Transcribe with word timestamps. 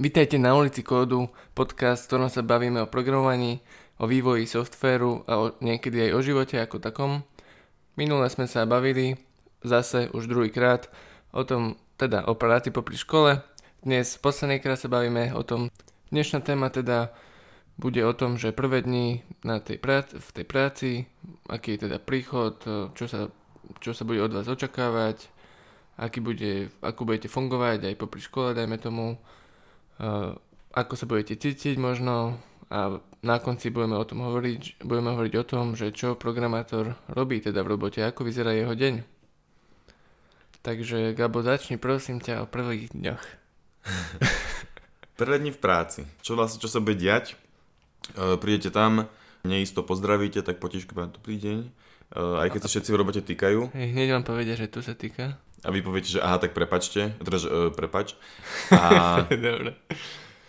Vítajte 0.00 0.40
na 0.40 0.56
ulici 0.56 0.80
kódu, 0.80 1.28
podcast, 1.52 2.08
v 2.08 2.16
ktorom 2.16 2.32
sa 2.32 2.40
bavíme 2.40 2.80
o 2.80 2.88
programovaní, 2.88 3.60
o 4.00 4.08
vývoji 4.08 4.48
softvéru 4.48 5.28
a 5.28 5.32
o, 5.36 5.46
niekedy 5.60 6.08
aj 6.08 6.16
o 6.16 6.20
živote 6.24 6.56
ako 6.56 6.80
takom. 6.80 7.20
Minule 8.00 8.32
sme 8.32 8.48
sa 8.48 8.64
bavili, 8.64 9.20
zase 9.60 10.08
už 10.16 10.24
druhýkrát, 10.24 10.88
o 11.36 11.44
tom, 11.44 11.76
teda 12.00 12.24
o 12.24 12.32
práci 12.32 12.72
popri 12.72 12.96
škole. 12.96 13.44
Dnes 13.84 14.16
v 14.16 14.24
krát 14.64 14.80
sa 14.80 14.88
bavíme 14.88 15.36
o 15.36 15.44
tom, 15.44 15.68
dnešná 16.08 16.40
téma 16.40 16.72
teda 16.72 17.12
bude 17.76 18.00
o 18.00 18.16
tom, 18.16 18.40
že 18.40 18.56
prvé 18.56 18.80
dni 18.80 19.20
na 19.44 19.60
tej 19.60 19.76
práci, 19.84 20.16
v 20.16 20.30
tej 20.32 20.46
práci, 20.48 20.90
aký 21.44 21.76
je 21.76 21.92
teda 21.92 22.00
príchod, 22.00 22.56
čo 22.96 23.04
sa, 23.04 23.28
čo 23.84 23.92
sa 23.92 24.08
bude 24.08 24.24
od 24.24 24.32
vás 24.32 24.48
očakávať, 24.48 25.28
aký 26.00 26.24
bude, 26.24 26.72
ako 26.80 27.04
budete 27.04 27.28
fungovať 27.28 27.84
aj 27.84 28.00
popri 28.00 28.24
škole, 28.24 28.56
dajme 28.56 28.80
tomu, 28.80 29.20
ako 30.70 30.92
sa 30.96 31.04
budete 31.04 31.36
cítiť 31.36 31.76
možno 31.76 32.40
a 32.70 33.02
na 33.20 33.36
konci 33.42 33.68
budeme 33.68 33.98
o 33.98 34.06
tom 34.06 34.24
hovoriť, 34.24 34.80
budeme 34.86 35.12
hovoriť 35.12 35.34
o 35.36 35.44
tom, 35.44 35.76
že 35.76 35.92
čo 35.92 36.16
programátor 36.16 36.96
robí 37.12 37.42
teda 37.42 37.60
v 37.60 37.76
robote, 37.76 38.00
ako 38.00 38.24
vyzerá 38.24 38.56
jeho 38.56 38.72
deň. 38.72 39.04
Takže 40.60 41.16
Gabo, 41.16 41.40
začni 41.44 41.80
prosím 41.80 42.20
ťa 42.20 42.44
o 42.44 42.46
prvých 42.46 42.92
dňoch. 42.92 43.24
Prvé 45.20 45.36
dni 45.40 45.52
v 45.52 45.60
práci. 45.60 46.00
Čo 46.24 46.36
vlastne, 46.36 46.60
čo 46.60 46.68
sa 46.68 46.80
bude 46.80 46.96
diať? 46.96 47.36
Uh, 48.16 48.40
prídete 48.40 48.72
tam, 48.72 49.08
neisto 49.44 49.84
pozdravíte, 49.84 50.40
tak 50.40 50.60
potišky 50.60 50.96
vám 50.96 51.12
dobrý 51.12 51.36
deň. 51.36 51.58
Uh, 52.10 52.40
aj 52.40 52.56
keď 52.56 52.60
sa 52.64 52.70
všetci 52.72 52.90
v 52.92 52.98
robote 53.00 53.20
týkajú. 53.20 53.72
Hneď 53.72 54.16
vám 54.16 54.24
povedia, 54.24 54.56
že 54.56 54.68
tu 54.68 54.80
sa 54.80 54.96
týka. 54.96 55.36
A 55.60 55.68
vy 55.68 55.84
poviete, 55.84 56.08
že 56.08 56.20
aha, 56.24 56.40
tak 56.40 56.56
prepačte, 56.56 57.12
teda, 57.20 57.36
že, 57.36 57.48
uh, 57.48 57.68
prepač. 57.68 58.16
A, 58.72 59.22
Dobre. 59.28 59.76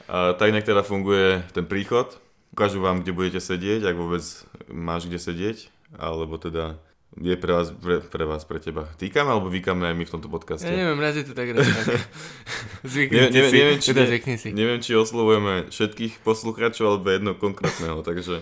a 0.08 0.32
tak 0.40 0.56
nejak 0.56 0.68
teda 0.68 0.82
funguje 0.88 1.44
ten 1.52 1.68
príchod. 1.68 2.16
Ukážu 2.52 2.84
vám, 2.84 3.04
kde 3.04 3.16
budete 3.16 3.40
sedieť, 3.40 3.88
ak 3.88 3.96
vôbec 3.96 4.24
máš 4.68 5.08
kde 5.08 5.20
sedieť, 5.20 5.72
alebo 5.96 6.36
teda 6.36 6.80
je 7.20 7.36
pre 7.36 7.52
vás, 7.52 7.68
pre, 7.76 8.00
pre 8.00 8.24
vás, 8.24 8.48
pre 8.48 8.60
teba. 8.64 8.88
Týkame 8.96 9.36
alebo 9.36 9.52
vykame 9.52 9.84
aj 9.84 9.96
my 10.00 10.04
v 10.08 10.14
tomto 10.16 10.32
podcaste? 10.32 10.64
Ja 10.64 10.72
neviem, 10.80 11.00
raz 11.04 11.20
je 11.20 11.28
to 11.28 11.36
tak, 11.36 11.52
raz 11.52 11.68
je 11.68 11.76
tak. 11.76 12.00
Zvykni 12.92 13.20
Ne- 13.20 13.32
ne- 13.36 13.52
si, 13.52 13.56
neviem, 13.60 13.80
či 13.84 13.90
teda 13.92 14.08
zvykni 14.08 14.36
si. 14.40 14.50
Neviem, 14.56 14.80
či 14.80 14.96
oslovujeme 14.96 15.68
všetkých 15.68 16.24
poslucháčov 16.24 16.86
alebo 16.88 17.08
jedno 17.12 17.36
konkrétneho, 17.36 18.00
takže 18.00 18.40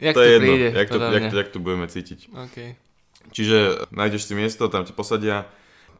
Jak 0.00 0.16
to 0.16 0.20
je 0.24 0.30
jedno, 0.40 0.52
príde, 0.56 0.68
jak, 0.72 0.88
to, 0.88 0.96
jak, 0.98 1.24
jak 1.32 1.48
to 1.52 1.58
budeme 1.60 1.86
cítiť. 1.88 2.20
OK. 2.32 2.56
Čiže 3.32 3.88
nájdeš 3.92 4.28
si 4.28 4.32
miesto, 4.36 4.72
tam 4.72 4.88
ťa 4.88 4.96
posadia, 4.96 5.44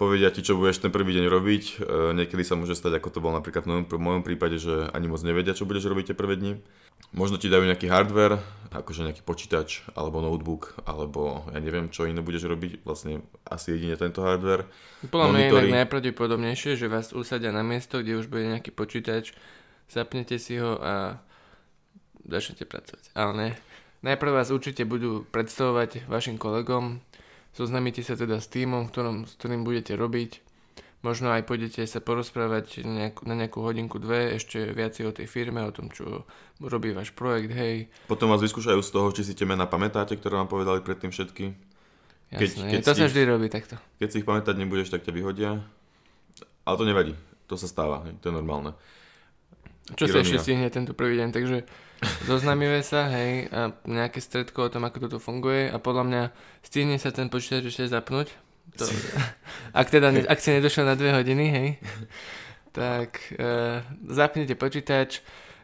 povedia 0.03 0.35
ti, 0.35 0.43
čo 0.43 0.59
budeš 0.59 0.83
ten 0.83 0.91
prvý 0.91 1.15
deň 1.15 1.31
robiť. 1.31 1.65
E, 1.65 1.75
niekedy 2.19 2.43
sa 2.43 2.59
môže 2.59 2.75
stať, 2.75 2.99
ako 2.99 3.09
to 3.15 3.23
bol 3.23 3.31
napríklad 3.31 3.63
v 3.63 3.87
mojom, 3.87 4.27
prípade, 4.27 4.59
že 4.59 4.91
ani 4.91 5.07
moc 5.07 5.23
nevedia, 5.23 5.55
čo 5.55 5.63
budeš 5.63 5.87
robiť 5.87 6.11
tie 6.11 6.17
prvé 6.19 6.35
dni. 6.35 6.59
Možno 7.15 7.39
ti 7.39 7.47
dajú 7.47 7.63
nejaký 7.63 7.87
hardware, 7.87 8.43
akože 8.75 9.07
nejaký 9.07 9.23
počítač, 9.23 9.87
alebo 9.95 10.19
notebook, 10.19 10.75
alebo 10.83 11.47
ja 11.55 11.63
neviem, 11.63 11.87
čo 11.95 12.11
iné 12.11 12.19
budeš 12.19 12.51
robiť. 12.51 12.83
Vlastne 12.83 13.23
asi 13.47 13.79
jedine 13.79 13.95
tento 13.95 14.27
hardware. 14.27 14.67
Podľa 15.07 15.27
mňa 15.31 15.39
je 15.39 15.51
inak 15.55 15.77
najpravdepodobnejšie, 15.87 16.75
že 16.75 16.91
vás 16.91 17.15
usadia 17.15 17.55
na 17.55 17.63
miesto, 17.63 18.03
kde 18.03 18.19
už 18.19 18.27
bude 18.27 18.51
nejaký 18.51 18.75
počítač, 18.75 19.31
zapnete 19.87 20.43
si 20.43 20.59
ho 20.59 20.83
a 20.83 21.23
začnete 22.27 22.67
pracovať. 22.67 23.15
Ale 23.15 23.33
ne. 23.39 23.49
Najprv 24.03 24.35
vás 24.35 24.51
určite 24.51 24.83
budú 24.83 25.23
predstavovať 25.31 26.11
vašim 26.11 26.35
kolegom, 26.35 26.99
zoznamíte 27.57 28.03
sa 28.03 28.15
teda 28.15 28.41
s 28.41 28.49
týmom, 28.49 28.89
ktorom, 28.89 29.25
s 29.29 29.37
ktorým 29.37 29.63
budete 29.63 29.97
robiť. 29.97 30.41
Možno 31.03 31.35
aj 31.35 31.43
pôjdete 31.51 31.83
sa 31.83 31.99
porozprávať 31.99 32.87
nejak, 32.87 33.27
na 33.27 33.35
nejakú 33.35 33.59
hodinku, 33.59 33.99
dve, 33.99 34.39
ešte 34.39 34.71
viac 34.71 34.95
o 35.03 35.11
tej 35.11 35.27
firme, 35.27 35.67
o 35.67 35.75
tom, 35.75 35.91
čo 35.91 36.23
robí 36.63 36.95
váš 36.95 37.11
projekt, 37.11 37.51
hej. 37.51 37.91
Potom 38.07 38.31
vás 38.31 38.39
vyskúšajú 38.39 38.79
z 38.79 38.91
toho, 38.95 39.11
či 39.11 39.27
si 39.27 39.35
tie 39.35 39.43
mená 39.43 39.67
pamätáte, 39.67 40.15
ktoré 40.15 40.39
vám 40.39 40.47
povedali 40.47 40.79
predtým 40.79 41.11
všetky. 41.11 41.59
Keď- 42.33 42.55
Jasné, 42.55 42.71
keď 42.71 42.81
to 42.87 42.93
sa 42.95 43.03
ich- 43.03 43.11
vždy 43.11 43.23
robí 43.27 43.47
takto. 43.51 43.75
Keď 43.99 44.09
si 44.09 44.17
ich 44.23 44.29
pamätať 44.31 44.55
nebudeš, 44.57 44.95
tak 44.95 45.03
ťa 45.03 45.11
vyhodia. 45.11 45.51
Ale 46.63 46.77
to 46.79 46.87
nevadí. 46.87 47.19
To 47.51 47.59
sa 47.59 47.67
stáva, 47.67 48.07
hej, 48.07 48.15
to 48.23 48.31
je 48.31 48.35
normálne. 48.39 48.73
Čo 49.99 50.07
sa 50.07 50.23
Ironia. 50.23 50.25
ešte 50.25 50.39
stihne 50.39 50.69
tento 50.71 50.95
prvý 50.95 51.19
deň, 51.19 51.29
takže 51.35 51.67
zoznamíme 52.31 52.81
sa, 52.87 53.11
hej, 53.11 53.51
a 53.51 53.75
nejaké 53.87 54.23
stredko 54.23 54.67
o 54.67 54.73
tom, 54.73 54.87
ako 54.87 55.11
toto 55.11 55.19
funguje 55.19 55.67
a 55.71 55.77
podľa 55.83 56.05
mňa 56.07 56.23
stihne 56.63 56.97
sa 57.03 57.11
ten 57.11 57.27
počítač 57.27 57.67
ešte 57.67 57.91
zapnúť. 57.91 58.31
To, 58.79 58.85
ak 59.81 59.87
teda, 59.91 60.15
ak 60.31 60.39
si 60.39 60.55
nedošiel 60.55 60.87
na 60.87 60.95
dve 60.95 61.11
hodiny, 61.19 61.45
hej, 61.51 61.69
tak 62.73 63.21
e, 63.37 63.83
zapnite 64.09 64.57
počítač. 64.57 65.21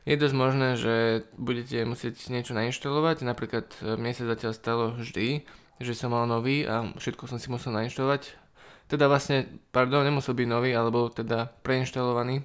Je 0.08 0.16
dosť 0.16 0.36
možné, 0.36 0.68
že 0.80 1.28
budete 1.36 1.84
musieť 1.84 2.32
niečo 2.32 2.56
nainštalovať, 2.56 3.28
napríklad 3.28 3.66
e, 3.80 3.96
mne 3.96 4.12
sa 4.16 4.24
zatiaľ 4.24 4.52
stalo 4.56 4.84
vždy, 4.96 5.44
že 5.78 5.92
som 5.94 6.10
mal 6.10 6.24
nový 6.26 6.64
a 6.64 6.90
všetko 6.96 7.28
som 7.28 7.38
si 7.38 7.52
musel 7.52 7.76
nainštalovať. 7.76 8.34
Teda 8.88 9.04
vlastne, 9.04 9.44
pardon, 9.68 10.00
nemusel 10.00 10.32
byť 10.32 10.48
nový, 10.48 10.72
alebo 10.72 11.12
teda 11.12 11.52
preinštalovaný. 11.60 12.40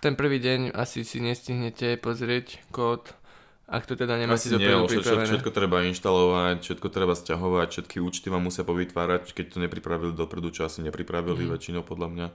Ten 0.00 0.12
prvý 0.12 0.38
deň 0.38 0.72
asi 0.72 1.02
si 1.02 1.20
nestihnete 1.20 1.96
pozrieť 1.96 2.64
kód, 2.70 3.12
ak 3.66 3.84
to 3.84 3.94
teda 3.94 4.16
nemáte 4.16 4.40
Asi 4.40 4.50
dopredu 4.50 4.88
pripravené. 4.88 5.28
všetko 5.28 5.50
treba 5.50 5.84
inštalovať, 5.84 6.56
všetko 6.58 6.88
treba 6.88 7.12
stiahovať, 7.12 7.68
všetky 7.70 7.96
účty 8.00 8.26
vám 8.26 8.42
musia 8.42 8.64
povytvárať, 8.64 9.28
keď 9.28 9.46
to 9.46 9.58
nepripravili 9.60 10.10
dopredu, 10.10 10.50
čo 10.50 10.64
asi 10.64 10.80
nepripravili 10.80 11.44
Mhm. 11.44 11.50
väčšinou 11.50 11.82
podľa 11.82 12.08
mňa. 12.08 12.28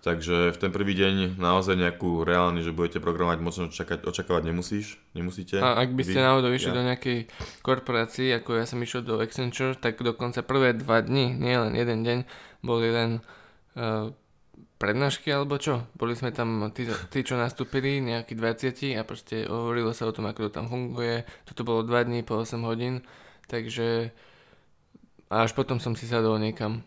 Takže 0.00 0.50
v 0.50 0.58
ten 0.58 0.68
prvý 0.68 0.92
deň 0.92 1.38
naozaj 1.38 1.78
nejakú 1.78 2.22
reálny, 2.22 2.60
že 2.60 2.70
budete 2.70 2.98
programovať, 2.98 3.38
možno 3.38 3.64
čakať, 3.68 4.02
očakávať 4.02 4.42
nemusíš, 4.44 4.98
nemusíte. 5.12 5.56
A 5.56 5.78
ak 5.78 5.94
by 5.94 6.02
ste 6.02 6.18
Vy- 6.18 6.26
náhodou 6.26 6.50
išli 6.50 6.68
ja. 6.68 6.76
do 6.76 6.82
nejakej 6.84 7.18
korporácii, 7.62 8.34
ako 8.34 8.50
ja 8.52 8.64
som 8.64 8.78
išiel 8.78 9.00
do 9.00 9.16
Accenture, 9.16 9.72
tak 9.74 9.96
dokonca 9.96 10.42
prvé 10.42 10.74
dva 10.74 11.00
dni, 11.00 11.32
nie 11.32 11.54
len 11.54 11.72
jeden 11.72 12.02
deň, 12.02 12.18
boli 12.60 12.90
len 12.90 13.22
uh, 13.72 14.10
prednášky 14.82 15.30
alebo 15.30 15.62
čo. 15.62 15.86
Boli 15.94 16.18
sme 16.18 16.34
tam 16.34 16.74
tí, 16.74 16.90
tí, 17.14 17.22
čo 17.22 17.38
nastúpili, 17.38 18.02
nejakí 18.02 18.34
20 18.34 18.98
a 18.98 19.06
proste 19.06 19.46
hovorilo 19.46 19.94
sa 19.94 20.10
o 20.10 20.14
tom, 20.14 20.26
ako 20.26 20.50
to 20.50 20.58
tam 20.58 20.66
funguje. 20.66 21.22
Toto 21.46 21.62
bolo 21.62 21.86
2 21.86 22.10
dní 22.10 22.26
po 22.26 22.42
8 22.42 22.58
hodín, 22.66 23.06
takže 23.46 24.10
a 25.32 25.48
až 25.48 25.56
potom 25.56 25.80
som 25.80 25.96
si 25.96 26.04
sadol 26.04 26.36
niekam. 26.36 26.84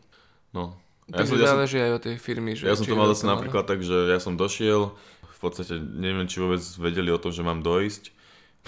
No. 0.54 0.78
Ja 1.10 1.22
Takže 1.22 1.34
som, 1.34 1.38
ja, 1.38 1.42
som, 1.42 1.52
záleží 1.58 1.78
aj 1.82 1.92
od 1.98 2.02
tej 2.06 2.16
firmy. 2.22 2.52
Že 2.54 2.64
ja 2.70 2.76
som 2.78 2.86
to 2.86 2.98
mal 2.98 3.10
zase 3.10 3.26
napríklad 3.26 3.66
tak, 3.66 3.80
že 3.82 4.10
ja 4.12 4.20
som 4.22 4.38
došiel, 4.38 4.94
v 5.26 5.40
podstate 5.42 5.78
neviem, 5.82 6.30
či 6.30 6.44
vôbec 6.44 6.62
vedeli 6.78 7.10
o 7.10 7.22
tom, 7.22 7.34
že 7.34 7.42
mám 7.42 7.66
dojsť. 7.66 8.04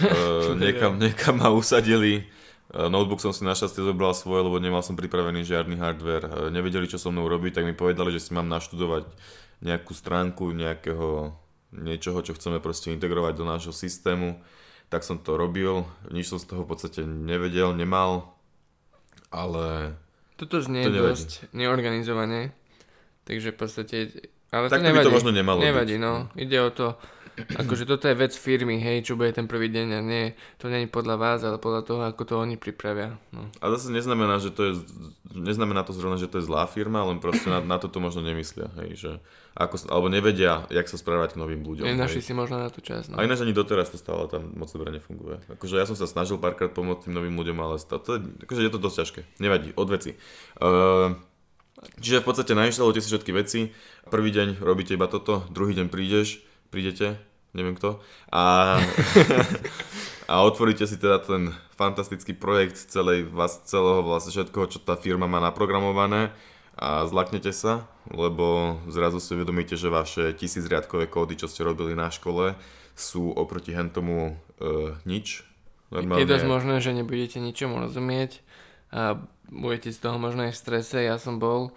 Uh, 0.02 0.54
niekam, 0.62 0.98
niekam 0.98 1.38
ma 1.38 1.54
usadili. 1.54 2.26
Uh, 2.68 2.92
notebook 2.92 3.24
som 3.24 3.32
si 3.32 3.48
našťastie 3.48 3.80
zobral 3.80 4.12
svoj, 4.12 4.44
lebo 4.44 4.60
nemal 4.60 4.84
som 4.84 4.92
pripravený 4.92 5.40
žiadny 5.44 5.80
hardware. 5.80 6.28
Uh, 6.28 6.52
nevedeli, 6.52 6.84
čo 6.84 7.00
so 7.00 7.08
mnou 7.08 7.24
robiť, 7.24 7.60
tak 7.60 7.64
mi 7.64 7.72
povedali, 7.72 8.12
že 8.12 8.20
si 8.20 8.30
mám 8.36 8.44
naštudovať 8.48 9.08
nejakú 9.64 9.92
stránku 9.96 10.52
nejakého 10.52 11.32
niečoho, 11.74 12.20
čo 12.24 12.36
chceme 12.36 12.60
proste 12.60 12.92
integrovať 12.92 13.32
do 13.36 13.44
nášho 13.44 13.74
systému. 13.74 14.40
Tak 14.88 15.04
som 15.04 15.20
to 15.20 15.36
robil, 15.36 15.84
nič 16.08 16.32
som 16.32 16.40
z 16.40 16.48
toho 16.48 16.64
v 16.64 16.70
podstate 16.72 17.04
nevedel, 17.04 17.76
nemal, 17.76 18.32
ale 19.28 19.92
Toto 20.40 20.64
znie 20.64 20.88
To 20.88 21.12
dosť 21.12 21.52
neorganizovane, 21.52 22.56
takže 23.28 23.52
v 23.52 23.58
podstate... 23.58 23.96
Ale 24.48 24.72
tak 24.72 24.80
to 24.80 24.84
by 24.84 24.88
nevadí. 24.96 25.06
to 25.06 25.16
možno 25.16 25.30
nemalo 25.32 25.58
Nevadí, 25.60 25.96
byť. 25.96 26.02
no. 26.02 26.12
Ide 26.32 26.56
o 26.64 26.70
to, 26.72 26.86
akože 27.36 27.84
toto 27.84 28.08
je 28.08 28.16
vec 28.16 28.32
firmy, 28.32 28.80
hej, 28.80 29.04
čo 29.04 29.14
bude 29.14 29.30
ten 29.36 29.44
prvý 29.44 29.68
deň 29.68 29.86
a 29.94 30.00
nie, 30.00 30.32
to 30.56 30.72
nie 30.72 30.84
je 30.84 30.88
podľa 30.88 31.16
vás, 31.20 31.40
ale 31.44 31.60
podľa 31.60 31.82
toho, 31.84 32.00
ako 32.08 32.22
to 32.24 32.34
oni 32.40 32.56
pripravia. 32.56 33.20
No. 33.30 33.46
A 33.60 33.64
zase 33.76 33.92
neznamená, 33.92 34.40
že 34.40 34.50
to 34.50 34.72
je, 34.72 34.72
neznamená 35.36 35.84
to 35.84 35.92
zrovna, 35.92 36.16
že 36.16 36.32
to 36.32 36.40
je 36.40 36.48
zlá 36.48 36.64
firma, 36.64 37.04
len 37.04 37.20
proste 37.20 37.46
na, 37.52 37.60
na 37.60 37.76
toto 37.76 38.00
možno 38.00 38.24
nemyslia, 38.24 38.72
hej, 38.80 38.90
že 38.96 39.10
ako, 39.58 39.90
alebo 39.90 40.06
nevedia, 40.06 40.64
jak 40.70 40.86
sa 40.86 40.94
správať 40.94 41.34
k 41.34 41.40
novým 41.42 41.66
ľuďom. 41.66 41.82
Nenašli 41.82 42.22
si 42.22 42.30
možno 42.30 42.62
na 42.62 42.70
to 42.70 42.78
čas. 42.78 43.10
No. 43.10 43.18
A 43.18 43.26
ináč 43.26 43.42
ani 43.42 43.50
doteraz 43.50 43.90
to 43.90 43.98
stále 43.98 44.30
tam 44.30 44.54
moc 44.54 44.70
dobre 44.70 44.94
nefunguje. 44.94 45.42
Akože 45.50 45.74
ja 45.76 45.84
som 45.84 45.98
sa 45.98 46.06
snažil 46.06 46.38
párkrát 46.38 46.70
pomôcť 46.70 47.10
tým 47.10 47.14
novým 47.18 47.34
ľuďom, 47.34 47.58
ale 47.58 47.74
stále, 47.82 47.98
to 48.00 48.10
je, 48.16 48.20
akože 48.46 48.60
je 48.64 48.70
to 48.70 48.78
dosť 48.78 48.96
ťažké. 49.02 49.20
Nevadí, 49.42 49.74
od 49.74 49.88
veci. 49.90 50.14
Uh, 50.62 51.18
čiže 52.02 52.22
v 52.22 52.26
podstate 52.26 52.52
nainštalujete 52.54 53.00
si 53.02 53.10
všetky 53.12 53.32
veci, 53.34 53.60
prvý 54.10 54.30
deň 54.34 54.62
robíte 54.62 54.94
iba 54.94 55.06
toto, 55.06 55.46
druhý 55.52 55.74
deň 55.74 55.86
prídeš, 55.90 56.42
prídete, 56.72 57.18
neviem 57.54 57.78
kto, 57.78 58.02
a, 58.30 58.76
a 60.32 60.34
otvoríte 60.44 60.84
si 60.84 60.98
teda 60.98 61.22
ten 61.22 61.54
fantastický 61.78 62.34
projekt 62.34 62.90
celej, 62.90 63.30
vás, 63.30 63.62
celého 63.64 64.02
vlastne 64.02 64.34
všetkoho, 64.34 64.66
čo 64.70 64.78
tá 64.82 64.98
firma 64.98 65.30
má 65.30 65.38
naprogramované 65.38 66.34
a 66.78 67.06
zlaknete 67.10 67.50
sa, 67.50 67.90
lebo 68.06 68.78
zrazu 68.86 69.18
si 69.18 69.34
uvedomíte, 69.34 69.74
že 69.74 69.90
vaše 69.90 70.30
tisícriadkové 70.34 71.10
kódy, 71.10 71.34
čo 71.34 71.50
ste 71.50 71.66
robili 71.66 71.98
na 71.98 72.06
škole, 72.06 72.54
sú 72.94 73.34
oproti 73.34 73.74
hentomu 73.74 74.34
uh, 74.34 74.94
nič. 75.02 75.42
Je 75.90 76.28
dosť 76.28 76.46
možné, 76.46 76.78
že 76.78 76.94
nebudete 76.94 77.42
ničomu 77.42 77.82
rozumieť 77.82 78.44
a 78.92 79.20
budete 79.48 79.92
z 79.92 79.98
toho 80.00 80.16
možno 80.20 80.44
aj 80.48 80.52
v 80.52 80.60
strese. 80.60 80.98
Ja 81.04 81.16
som 81.16 81.40
bol, 81.40 81.72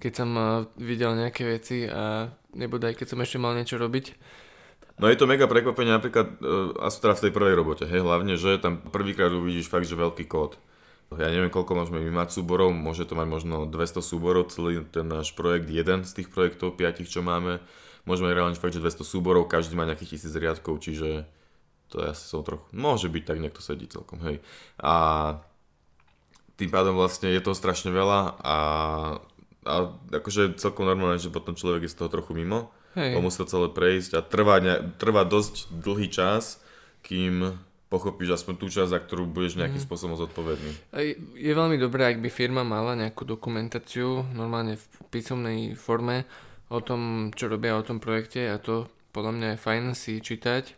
keď 0.00 0.12
som 0.12 0.30
eh, 0.36 0.48
videl 0.80 1.16
nejaké 1.16 1.42
veci 1.44 1.88
a 1.88 2.32
nebodaj, 2.56 2.96
keď 2.96 3.06
som 3.12 3.22
ešte 3.22 3.40
mal 3.40 3.56
niečo 3.56 3.80
robiť, 3.80 4.06
No 4.96 5.12
je 5.12 5.20
to 5.20 5.28
mega 5.28 5.44
prekvapenie 5.44 5.92
napríklad, 5.92 6.40
uh, 6.40 6.72
a 6.80 6.88
teda 6.88 7.12
v 7.12 7.28
tej 7.28 7.32
prvej 7.36 7.52
robote, 7.52 7.84
hej, 7.84 8.00
hlavne, 8.00 8.40
že 8.40 8.56
tam 8.56 8.80
prvýkrát 8.80 9.28
uvidíš 9.28 9.68
fakt, 9.68 9.84
že 9.84 9.92
veľký 9.92 10.24
kód. 10.24 10.56
Ja 11.14 11.30
neviem, 11.30 11.52
koľko 11.52 11.76
môžeme 11.76 12.02
my 12.02 12.24
mať 12.24 12.34
súborov, 12.40 12.74
môže 12.74 13.06
to 13.06 13.14
mať 13.14 13.28
možno 13.30 13.68
200 13.68 14.02
súborov, 14.02 14.50
celý 14.50 14.82
ten 14.88 15.06
náš 15.06 15.36
projekt, 15.38 15.70
jeden 15.70 16.02
z 16.02 16.10
tých 16.18 16.32
projektov, 16.32 16.74
piatich, 16.74 17.06
čo 17.06 17.22
máme. 17.22 17.62
Môžeme 18.08 18.32
reálne 18.34 18.58
fakt, 18.58 18.74
že 18.74 18.82
200 18.82 19.06
súborov, 19.06 19.46
každý 19.46 19.78
má 19.78 19.86
nejakých 19.86 20.18
tisíc 20.18 20.34
riadkov, 20.34 20.82
čiže 20.82 21.28
to 21.92 22.02
asi 22.02 22.26
som 22.26 22.42
trochu, 22.42 22.66
môže 22.74 23.06
byť 23.06 23.22
tak, 23.22 23.38
nejak 23.38 23.54
to 23.54 23.62
sedí 23.62 23.86
celkom, 23.86 24.18
hej. 24.26 24.42
A 24.82 24.94
tým 26.56 26.70
pádom 26.72 26.96
vlastne 26.96 27.28
je 27.28 27.42
to 27.44 27.52
strašne 27.52 27.92
veľa 27.92 28.40
a, 28.40 28.58
a 29.68 29.74
akože 30.12 30.56
celkom 30.56 30.88
normálne, 30.88 31.20
že 31.20 31.32
potom 31.32 31.52
človek 31.52 31.84
je 31.84 31.92
z 31.92 31.98
toho 32.00 32.08
trochu 32.08 32.32
mimo. 32.32 32.72
Hej. 32.96 33.12
On 33.12 33.22
musí 33.24 33.36
to 33.36 33.48
celé 33.48 33.68
prejsť 33.68 34.10
a 34.16 34.20
trvá, 34.24 34.56
ne, 34.64 34.80
trvá 34.96 35.28
dosť 35.28 35.68
dlhý 35.68 36.08
čas, 36.08 36.64
kým 37.04 37.60
pochopíš 37.92 38.40
aspoň 38.40 38.54
tú 38.56 38.66
časť, 38.72 38.90
za 38.90 38.98
ktorú 38.98 39.28
budeš 39.28 39.60
nejakým 39.60 39.78
mm. 39.78 39.86
spôsobom 39.86 40.16
zodpovedný. 40.18 40.72
Je 41.36 41.52
veľmi 41.52 41.76
dobré, 41.78 42.08
ak 42.08 42.18
by 42.18 42.32
firma 42.32 42.66
mala 42.66 42.98
nejakú 42.98 43.22
dokumentáciu, 43.28 44.26
normálne 44.34 44.80
v 44.80 44.86
písomnej 45.12 45.76
forme, 45.78 46.26
o 46.66 46.82
tom, 46.82 47.30
čo 47.30 47.46
robia 47.46 47.78
o 47.78 47.86
tom 47.86 48.02
projekte 48.02 48.50
a 48.50 48.58
to 48.58 48.90
podľa 49.14 49.32
mňa 49.38 49.48
je 49.54 49.62
fajn 49.62 49.84
si 49.94 50.18
čítať. 50.18 50.74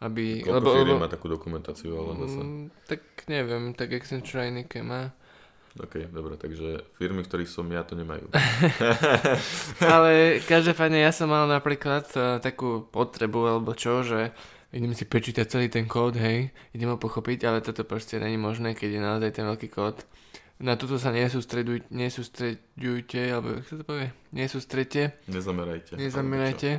Aby, 0.00 0.40
Koľko 0.40 0.56
lebo, 0.56 0.70
firmy 0.72 0.96
má 0.96 1.08
takú 1.12 1.28
dokumentáciu, 1.28 1.92
ale 1.92 2.24
zase? 2.24 2.40
Mm, 2.40 2.66
tak 2.88 3.00
neviem, 3.28 3.62
tak 3.76 3.92
Accenture 3.92 4.48
aj 4.48 4.50
Nike 4.56 4.80
má. 4.80 5.12
OK, 5.78 6.10
dobre, 6.10 6.34
takže 6.34 6.82
firmy, 6.98 7.22
ktorých 7.22 7.46
som 7.46 7.68
ja, 7.70 7.86
to 7.86 7.94
nemajú. 7.94 8.26
Ale 9.94 10.42
každopádne 10.42 10.98
ja 10.98 11.14
som 11.14 11.30
mal 11.30 11.46
napríklad 11.46 12.10
uh, 12.18 12.42
takú 12.42 12.90
potrebu, 12.90 13.46
alebo 13.46 13.70
čo, 13.78 14.02
že 14.02 14.34
idem 14.74 14.90
si 14.98 15.06
prečítať 15.06 15.46
celý 15.46 15.70
ten 15.70 15.86
kód, 15.86 16.18
hej, 16.18 16.50
idem 16.74 16.90
ho 16.90 16.98
pochopiť, 16.98 17.46
ale 17.46 17.58
toto 17.62 17.86
proste 17.86 18.18
není 18.18 18.38
možné, 18.38 18.74
keď 18.74 18.90
je 18.98 19.02
naozaj 19.02 19.30
ten 19.30 19.46
veľký 19.46 19.68
kód. 19.70 20.02
Na 20.60 20.76
toto 20.76 20.98
sa 21.00 21.14
nesústreduj, 21.14 21.88
nesústredujte, 21.88 23.20
alebo 23.30 23.62
jak 23.62 23.66
sa 23.70 23.76
to 23.80 23.84
povie? 23.86 24.08
Nesústredte. 24.34 25.16
Nezamerajte. 25.30 25.96
Nezamerajte, 25.96 26.70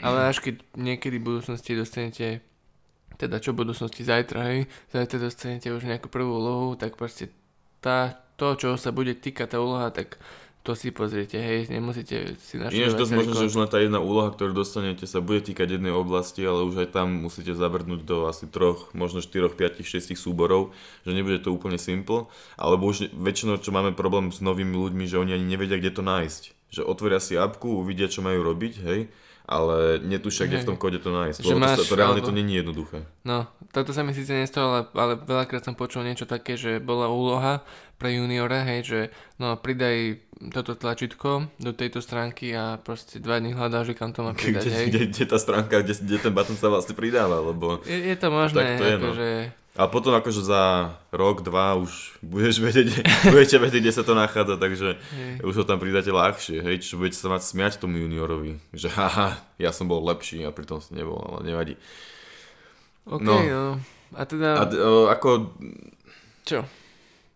ale 0.00 0.18
až 0.30 0.40
keď 0.40 0.62
niekedy 0.78 1.18
v 1.18 1.26
budúcnosti 1.34 1.76
dostanete 1.76 2.40
teda 3.16 3.40
čo 3.40 3.52
v 3.52 3.64
budúcnosti 3.66 4.04
zajtra, 4.04 4.40
hej, 4.52 4.60
zajtra 4.92 5.18
dostanete 5.20 5.72
už 5.72 5.88
nejakú 5.88 6.08
prvú 6.08 6.36
úlohu, 6.40 6.68
tak 6.76 6.96
proste 7.00 7.32
tá 7.80 8.20
to, 8.36 8.56
čo 8.56 8.68
sa 8.76 8.92
bude 8.92 9.16
týkať 9.16 9.56
tá 9.56 9.58
úloha, 9.60 9.88
tak 9.88 10.20
to 10.66 10.74
si 10.74 10.90
pozriete, 10.90 11.38
hej, 11.38 11.70
nemusíte 11.70 12.34
si 12.42 12.58
naštudovať. 12.58 12.74
Ináč 12.74 12.98
dosť 12.98 13.12
možno, 13.14 13.32
že 13.38 13.46
už 13.46 13.54
len 13.54 13.70
tá 13.70 13.78
jedna 13.78 14.02
úloha, 14.02 14.34
ktorú 14.34 14.50
dostanete, 14.50 15.06
sa 15.06 15.22
bude 15.22 15.38
týkať 15.38 15.78
jednej 15.78 15.94
oblasti, 15.94 16.42
ale 16.42 16.66
už 16.66 16.82
aj 16.82 16.88
tam 16.90 17.22
musíte 17.22 17.54
zabrnúť 17.54 18.02
do 18.02 18.26
asi 18.26 18.50
troch, 18.50 18.90
možno 18.90 19.22
4, 19.22 19.54
5, 19.54 19.86
6 19.86 20.18
súborov, 20.18 20.74
že 21.06 21.14
nebude 21.14 21.38
to 21.38 21.54
úplne 21.54 21.78
simple, 21.78 22.26
alebo 22.58 22.90
už 22.90 23.14
väčšinou, 23.14 23.62
čo 23.62 23.70
máme 23.70 23.94
problém 23.94 24.34
s 24.34 24.42
novými 24.42 24.74
ľuďmi, 24.74 25.06
že 25.06 25.22
oni 25.22 25.38
ani 25.38 25.46
nevedia, 25.46 25.78
kde 25.78 25.94
to 25.94 26.02
nájsť. 26.02 26.42
Že 26.74 26.82
otvoria 26.82 27.22
si 27.22 27.38
apku, 27.38 27.70
uvidia, 27.78 28.10
čo 28.10 28.26
majú 28.26 28.42
robiť, 28.42 28.74
hej, 28.82 29.06
ale 29.46 30.02
netušia, 30.02 30.50
kde 30.50 30.66
v 30.66 30.68
tom 30.74 30.78
kóde 30.78 30.98
to 30.98 31.14
nájsť. 31.14 31.38
Že 31.46 31.54
máš, 31.54 31.86
to, 31.86 31.94
to 31.94 31.98
reálne 31.98 32.18
alebo... 32.18 32.28
to 32.28 32.34
není 32.34 32.58
jednoduché. 32.58 33.06
No, 33.22 33.46
toto 33.70 33.94
sa 33.94 34.02
mi 34.02 34.10
síce 34.10 34.34
nestalo, 34.34 34.74
ale, 34.74 34.82
ale 34.98 35.12
veľakrát 35.22 35.62
som 35.62 35.78
počul 35.78 36.02
niečo 36.02 36.26
také, 36.26 36.58
že 36.58 36.82
bola 36.82 37.06
úloha 37.06 37.62
pre 37.96 38.18
juniora, 38.18 38.66
hej, 38.66 38.80
že 38.82 39.00
no 39.38 39.54
pridaj 39.54 40.25
toto 40.52 40.76
tlačítko 40.76 41.48
do 41.56 41.72
tejto 41.72 42.04
stránky 42.04 42.52
a 42.52 42.76
proste 42.76 43.16
dva 43.18 43.40
dní 43.40 43.56
hľadá, 43.56 43.88
že 43.88 43.96
kam 43.96 44.12
to 44.12 44.20
má 44.20 44.36
pridať, 44.36 44.68
kde. 44.68 44.80
Kde, 44.88 45.00
kde, 45.08 45.24
tá 45.24 45.38
stránka, 45.40 45.80
kde, 45.80 45.96
kde 45.96 46.18
ten 46.20 46.32
button 46.32 46.56
sa 46.60 46.68
vlastne 46.68 46.92
pridáva, 46.92 47.40
lebo... 47.40 47.80
Je, 47.88 47.96
je 48.12 48.16
to 48.20 48.28
možné, 48.28 48.60
tak 48.60 48.68
to 48.76 48.84
je, 48.84 48.96
no. 49.00 49.10
že 49.16 49.28
a 49.76 49.92
potom 49.92 50.16
akože 50.16 50.40
za 50.40 50.96
rok, 51.12 51.44
dva 51.44 51.76
už 51.76 52.16
budeš 52.24 52.60
vedieť, 52.64 53.04
budete 53.28 53.56
vedieť, 53.60 53.82
kde 53.84 53.92
sa 53.92 54.04
to 54.08 54.16
nachádza, 54.16 54.56
takže 54.56 54.96
hej. 54.96 55.44
už 55.44 55.54
ho 55.62 55.64
tam 55.68 55.76
pridáte 55.76 56.08
ľahšie, 56.08 56.64
hej, 56.64 56.80
čiže 56.80 56.96
budete 56.96 57.20
sa 57.20 57.28
mať 57.28 57.42
smiať 57.44 57.72
tomu 57.76 58.00
juniorovi, 58.00 58.56
že 58.72 58.88
haha, 58.88 59.36
ja 59.60 59.70
som 59.76 59.84
bol 59.84 60.00
lepší 60.00 60.48
a 60.48 60.50
pritom 60.52 60.80
som 60.80 60.96
nebol, 60.96 61.20
ale 61.20 61.44
nevadí. 61.44 61.74
OK, 63.04 63.20
no. 63.20 63.36
no. 63.36 63.64
A 64.16 64.24
teda... 64.24 64.48
A, 64.56 64.64
o, 64.64 65.12
ako... 65.12 65.52
Čo? 66.48 66.64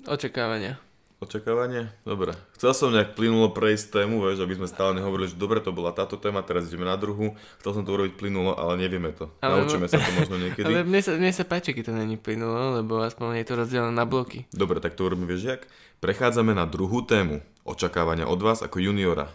Očakávania. 0.08 0.80
Očakávanie? 1.20 1.92
Dobre. 2.08 2.32
Chcel 2.56 2.72
som 2.72 2.88
nejak 2.96 3.12
plynulo 3.12 3.52
prejsť 3.52 3.92
tému, 3.92 4.24
vieš, 4.24 4.40
aby 4.40 4.56
sme 4.56 4.64
stále 4.64 4.96
nehovorili, 4.96 5.28
že 5.28 5.36
dobre, 5.36 5.60
to 5.60 5.68
bola 5.68 5.92
táto 5.92 6.16
téma, 6.16 6.40
teraz 6.40 6.64
ideme 6.72 6.88
na 6.88 6.96
druhú. 6.96 7.36
Chcel 7.60 7.76
som 7.76 7.84
to 7.84 7.92
urobiť 7.92 8.16
plynulo, 8.16 8.56
ale 8.56 8.80
nevieme 8.80 9.12
to. 9.12 9.28
Ale 9.44 9.60
Naučíme 9.60 9.84
no... 9.84 9.92
sa 9.92 10.00
to 10.00 10.16
možno 10.16 10.40
niekedy. 10.48 10.64
Ale 10.64 10.80
mne 10.80 11.00
sa, 11.04 11.12
mne 11.20 11.28
sa 11.36 11.44
páči, 11.44 11.76
keď 11.76 11.92
to 11.92 12.00
není 12.00 12.16
plynulo, 12.16 12.80
lebo 12.80 13.04
aspoň 13.04 13.44
je 13.44 13.46
to 13.52 13.54
rozdelené 13.60 13.92
na 13.92 14.08
bloky. 14.08 14.48
Dobre, 14.48 14.80
tak 14.80 14.96
to 14.96 15.04
urobíme, 15.04 15.28
vieš 15.28 15.44
jak? 15.44 15.62
Prechádzame 16.00 16.56
na 16.56 16.64
druhú 16.64 17.04
tému. 17.04 17.44
Očakávania 17.68 18.24
od 18.24 18.40
vás 18.40 18.64
ako 18.64 18.80
juniora. 18.80 19.28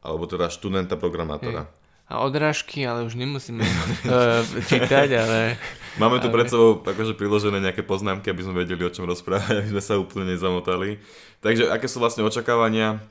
Alebo 0.00 0.24
teda 0.24 0.48
študenta 0.48 0.96
programátora. 0.96 1.68
Hej 1.68 1.87
a 2.08 2.24
odrážky, 2.24 2.88
ale 2.88 3.04
už 3.04 3.20
nemusíme 3.20 3.60
uh, 3.60 4.40
čítať, 4.72 5.08
ale... 5.12 5.60
Máme 6.00 6.24
tu 6.24 6.32
ale... 6.32 6.34
pred 6.40 6.46
sebou 6.48 6.80
akože 6.80 7.12
priložené 7.20 7.60
nejaké 7.60 7.84
poznámky, 7.84 8.32
aby 8.32 8.42
sme 8.42 8.64
vedeli, 8.64 8.80
o 8.80 8.90
čom 8.90 9.04
rozprávať, 9.04 9.60
aby 9.60 9.68
sme 9.76 9.82
sa 9.84 10.00
úplne 10.00 10.32
nezamotali. 10.32 10.96
Takže 11.44 11.68
aké 11.68 11.84
sú 11.84 12.00
vlastne 12.00 12.24
očakávania? 12.24 13.04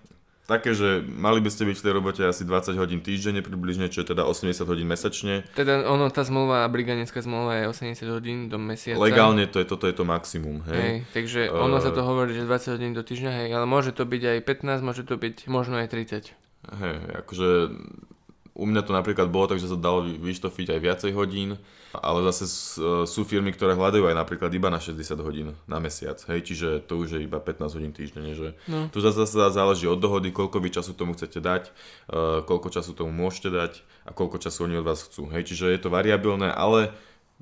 Také, 0.48 0.72
že 0.72 1.04
mali 1.04 1.44
by 1.44 1.52
ste 1.52 1.68
byť 1.68 1.76
v 1.76 1.84
tej 1.84 1.92
robote 1.92 2.24
asi 2.24 2.48
20 2.48 2.80
hodín 2.80 3.04
týždenne 3.04 3.44
približne, 3.44 3.92
čo 3.92 4.00
je 4.00 4.16
teda 4.16 4.24
80 4.24 4.64
hodín 4.64 4.88
mesačne. 4.88 5.44
Teda 5.52 5.84
ono, 5.84 6.08
tá 6.08 6.24
zmluva, 6.24 6.64
brigadnická 6.72 7.20
zmluva 7.20 7.60
je 7.60 7.64
80 7.68 8.16
hodín 8.16 8.48
do 8.48 8.56
mesiaca. 8.56 8.96
Legálne 8.96 9.44
to 9.52 9.60
je, 9.60 9.68
toto 9.68 9.92
je 9.92 9.96
to 10.00 10.08
maximum, 10.08 10.64
hej. 10.72 10.80
hej 10.80 10.96
takže 11.12 11.52
uh... 11.52 11.68
ono 11.68 11.84
sa 11.84 11.92
to 11.92 12.00
hovorí, 12.00 12.32
že 12.32 12.48
20 12.48 12.80
hodín 12.80 12.96
do 12.96 13.04
týždňa, 13.04 13.32
hej, 13.44 13.48
ale 13.60 13.68
môže 13.68 13.92
to 13.92 14.08
byť 14.08 14.24
aj 14.24 14.38
15, 14.48 14.88
môže 14.88 15.04
to 15.04 15.20
byť 15.20 15.52
možno 15.52 15.84
aj 15.84 15.92
30. 15.92 16.32
Hej, 16.80 16.96
akože 17.28 17.50
u 18.58 18.66
mňa 18.66 18.82
to 18.82 18.92
napríklad 18.92 19.30
bolo 19.30 19.46
tak, 19.46 19.62
že 19.62 19.70
sa 19.70 19.78
dalo 19.78 20.02
vyštofiť 20.02 20.74
aj 20.74 20.80
viacej 20.82 21.12
hodín, 21.14 21.62
ale 21.94 22.26
zase 22.34 22.50
sú 23.06 23.22
firmy, 23.22 23.54
ktoré 23.54 23.78
hľadajú 23.78 24.10
aj 24.10 24.18
napríklad 24.18 24.50
iba 24.50 24.74
na 24.74 24.82
60 24.82 25.14
hodín 25.22 25.54
na 25.70 25.78
mesiac, 25.78 26.18
hej, 26.26 26.42
čiže 26.42 26.82
to 26.90 26.98
už 26.98 27.18
je 27.18 27.20
iba 27.30 27.38
15 27.38 27.78
hodín 27.78 27.94
týždenne, 27.94 28.34
že 28.34 28.58
no. 28.66 28.90
tu 28.90 28.98
zase 28.98 29.30
záleží 29.30 29.86
od 29.86 30.02
dohody, 30.02 30.34
koľko 30.34 30.58
vy 30.58 30.74
času 30.74 30.98
tomu 30.98 31.14
chcete 31.14 31.38
dať, 31.38 31.70
uh, 31.70 32.42
koľko 32.50 32.74
času 32.74 32.98
tomu 32.98 33.14
môžete 33.14 33.54
dať 33.54 33.74
a 34.10 34.12
koľko 34.12 34.42
času 34.42 34.66
oni 34.66 34.82
od 34.82 34.86
vás 34.90 35.06
chcú, 35.06 35.30
hej, 35.30 35.46
čiže 35.54 35.70
je 35.78 35.80
to 35.80 35.94
variabilné, 35.94 36.50
ale 36.50 36.98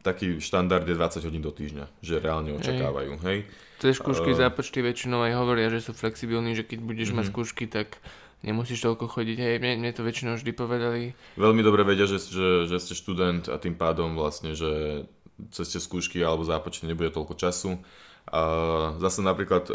taký 0.05 0.37
štandard 0.37 0.85
je 0.85 0.93
20 0.93 1.25
hodín 1.25 1.41
do 1.41 1.49
týždňa, 1.49 1.85
že 2.05 2.21
reálne 2.21 2.53
očakávajú, 2.53 3.17
hej. 3.25 3.49
Tie 3.81 3.91
skúšky 3.91 4.31
uh, 4.31 4.39
zápočty 4.45 4.85
väčšinou 4.85 5.25
aj 5.25 5.33
hovoria, 5.35 5.73
že 5.73 5.81
sú 5.81 5.91
flexibilní, 5.97 6.53
že 6.53 6.63
keď 6.63 6.79
budeš 6.85 7.09
uh-huh. 7.11 7.25
mať 7.25 7.25
mhm. 7.27 7.33
skúšky, 7.33 7.65
tak 7.65 7.97
nemusíš 8.45 8.85
toľko 8.85 9.09
chodiť. 9.09 9.37
Hej, 9.41 9.55
mne, 9.57 9.81
mne 9.81 9.91
to 9.91 10.05
väčšinou 10.05 10.37
vždy 10.37 10.51
povedali. 10.53 11.17
Veľmi 11.35 11.65
dobre 11.65 11.81
vedia, 11.81 12.05
že, 12.05 12.21
že, 12.21 12.69
že 12.69 12.77
ste 12.77 12.93
študent 12.93 13.49
a 13.49 13.57
tým 13.57 13.73
pádom 13.73 14.13
vlastne, 14.13 14.53
že 14.53 15.03
cez 15.51 15.67
tie 15.73 15.81
skúšky 15.81 16.21
alebo 16.21 16.45
zápočty 16.47 16.85
nebude 16.85 17.11
toľko 17.11 17.33
času. 17.35 17.81
A 18.29 18.41
zase 19.01 19.21
napríklad, 19.21 19.69
e, 19.69 19.73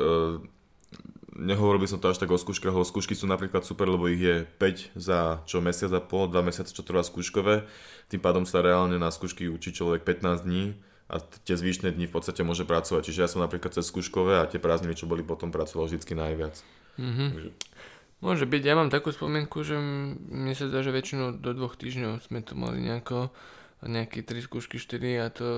nehovoril 1.36 1.82
by 1.82 1.88
som 1.90 2.00
to 2.02 2.10
až 2.10 2.18
tak 2.18 2.30
o 2.30 2.38
skúškach, 2.38 2.74
lebo 2.74 2.86
skúšky 2.86 3.14
sú 3.14 3.30
napríklad 3.30 3.62
super, 3.62 3.86
lebo 3.86 4.10
ich 4.10 4.22
je 4.22 4.36
5 4.58 4.98
za 4.98 5.42
čo 5.46 5.62
mesiac 5.62 5.90
a 5.94 6.02
pol, 6.02 6.26
2 6.26 6.42
mesiace, 6.42 6.74
čo 6.74 6.82
trvá 6.82 7.06
skúškové. 7.06 7.66
Tým 8.10 8.20
pádom 8.22 8.42
sa 8.42 8.64
reálne 8.64 8.98
na 8.98 9.14
skúšky 9.14 9.46
učí 9.46 9.70
človek 9.70 10.02
15 10.02 10.46
dní 10.46 10.74
a 11.10 11.18
tie 11.22 11.54
zvyšné 11.58 11.94
dni 11.94 12.06
v 12.06 12.14
podstate 12.14 12.46
môže 12.46 12.66
pracovať. 12.66 13.10
Čiže 13.10 13.22
ja 13.22 13.28
som 13.30 13.42
napríklad 13.42 13.74
cez 13.74 13.86
skúškové 13.86 14.42
a 14.42 14.48
tie 14.50 14.62
prázdniny, 14.62 14.94
čo 14.94 15.10
boli 15.10 15.26
potom, 15.26 15.50
pracoval 15.50 15.90
vždy 15.90 16.14
najviac. 16.14 16.54
Mm-hmm. 16.98 17.28
Takže... 17.34 17.50
Môže 18.20 18.44
byť, 18.44 18.62
ja 18.62 18.76
mám 18.76 18.92
takú 18.92 19.10
spomienku, 19.16 19.64
že 19.64 19.80
mne 19.80 20.52
sa 20.52 20.68
zdá, 20.68 20.84
že 20.84 20.92
väčšinou 20.92 21.40
do 21.40 21.50
dvoch 21.56 21.74
týždňov 21.80 22.20
sme 22.28 22.44
to 22.44 22.52
mali 22.52 22.84
nejako, 22.84 23.32
nejaké 23.80 24.20
3 24.20 24.44
skúšky, 24.44 24.76
4 24.76 25.24
a 25.24 25.26
to 25.32 25.48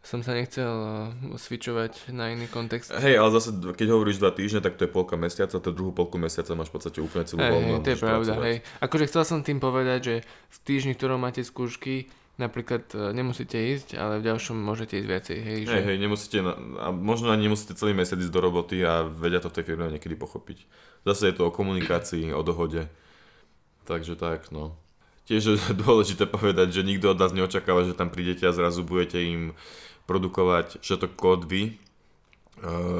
som 0.00 0.24
sa 0.24 0.32
nechcel 0.32 0.64
uh, 0.64 1.36
switchovať 1.36 2.08
na 2.16 2.32
iný 2.32 2.48
kontext. 2.48 2.88
Hej, 2.88 3.20
ale 3.20 3.28
zase, 3.36 3.52
keď 3.52 3.88
hovoríš 3.92 4.16
2 4.16 4.32
týždne, 4.32 4.60
tak 4.64 4.80
to 4.80 4.88
je 4.88 4.90
polka 4.90 5.20
mesiaca, 5.20 5.60
to 5.60 5.70
druhú 5.76 5.92
polku 5.92 6.16
mesiaca 6.16 6.56
máš 6.56 6.72
v 6.72 6.80
podstate 6.80 6.98
úplne 7.04 7.28
celú 7.28 7.44
hey, 7.44 7.52
voľnú. 7.52 7.74
Hej, 7.76 7.84
to 7.84 7.90
je 7.92 7.98
pravda, 8.00 8.32
hej. 8.48 8.56
Akože 8.80 9.04
chcel 9.12 9.22
som 9.28 9.38
tým 9.44 9.60
povedať, 9.60 10.00
že 10.00 10.14
v 10.24 10.58
týždni, 10.64 10.96
ktorom 10.96 11.20
máte 11.20 11.44
skúšky, 11.44 12.08
napríklad 12.40 12.88
uh, 12.96 13.12
nemusíte 13.12 13.60
ísť, 13.60 14.00
ale 14.00 14.24
v 14.24 14.32
ďalšom 14.32 14.56
môžete 14.56 15.04
ísť 15.04 15.08
viacej. 15.12 15.36
Hej, 15.44 15.58
že... 15.68 15.74
hej, 15.76 15.84
hej 15.84 15.98
nemusíte, 16.00 16.36
a 16.80 16.86
možno 16.96 17.28
ani 17.28 17.52
nemusíte 17.52 17.76
celý 17.76 17.92
mesiac 17.92 18.16
ísť 18.16 18.32
do 18.32 18.40
roboty 18.40 18.80
a 18.80 19.04
vedia 19.04 19.44
to 19.44 19.52
v 19.52 19.56
tej 19.60 19.64
firme 19.68 19.84
niekedy 19.92 20.16
pochopiť. 20.16 20.64
Zase 21.04 21.28
je 21.28 21.34
to 21.36 21.52
o 21.52 21.54
komunikácii, 21.54 22.32
o 22.32 22.40
dohode. 22.40 22.88
Takže 23.84 24.16
tak, 24.16 24.48
no. 24.48 24.80
Tiež 25.30 25.42
je 25.46 25.56
dôležité 25.86 26.26
povedať, 26.26 26.74
že 26.74 26.82
nikto 26.82 27.14
od 27.14 27.22
vás 27.22 27.30
neočakáva, 27.30 27.86
že 27.86 27.94
tam 27.94 28.10
prídete 28.10 28.42
a 28.42 28.56
zrazu 28.56 28.82
budete 28.82 29.22
im 29.22 29.54
produkovať 30.10 30.82
všetok 30.82 31.14
kód 31.14 31.46
vy. 31.46 31.78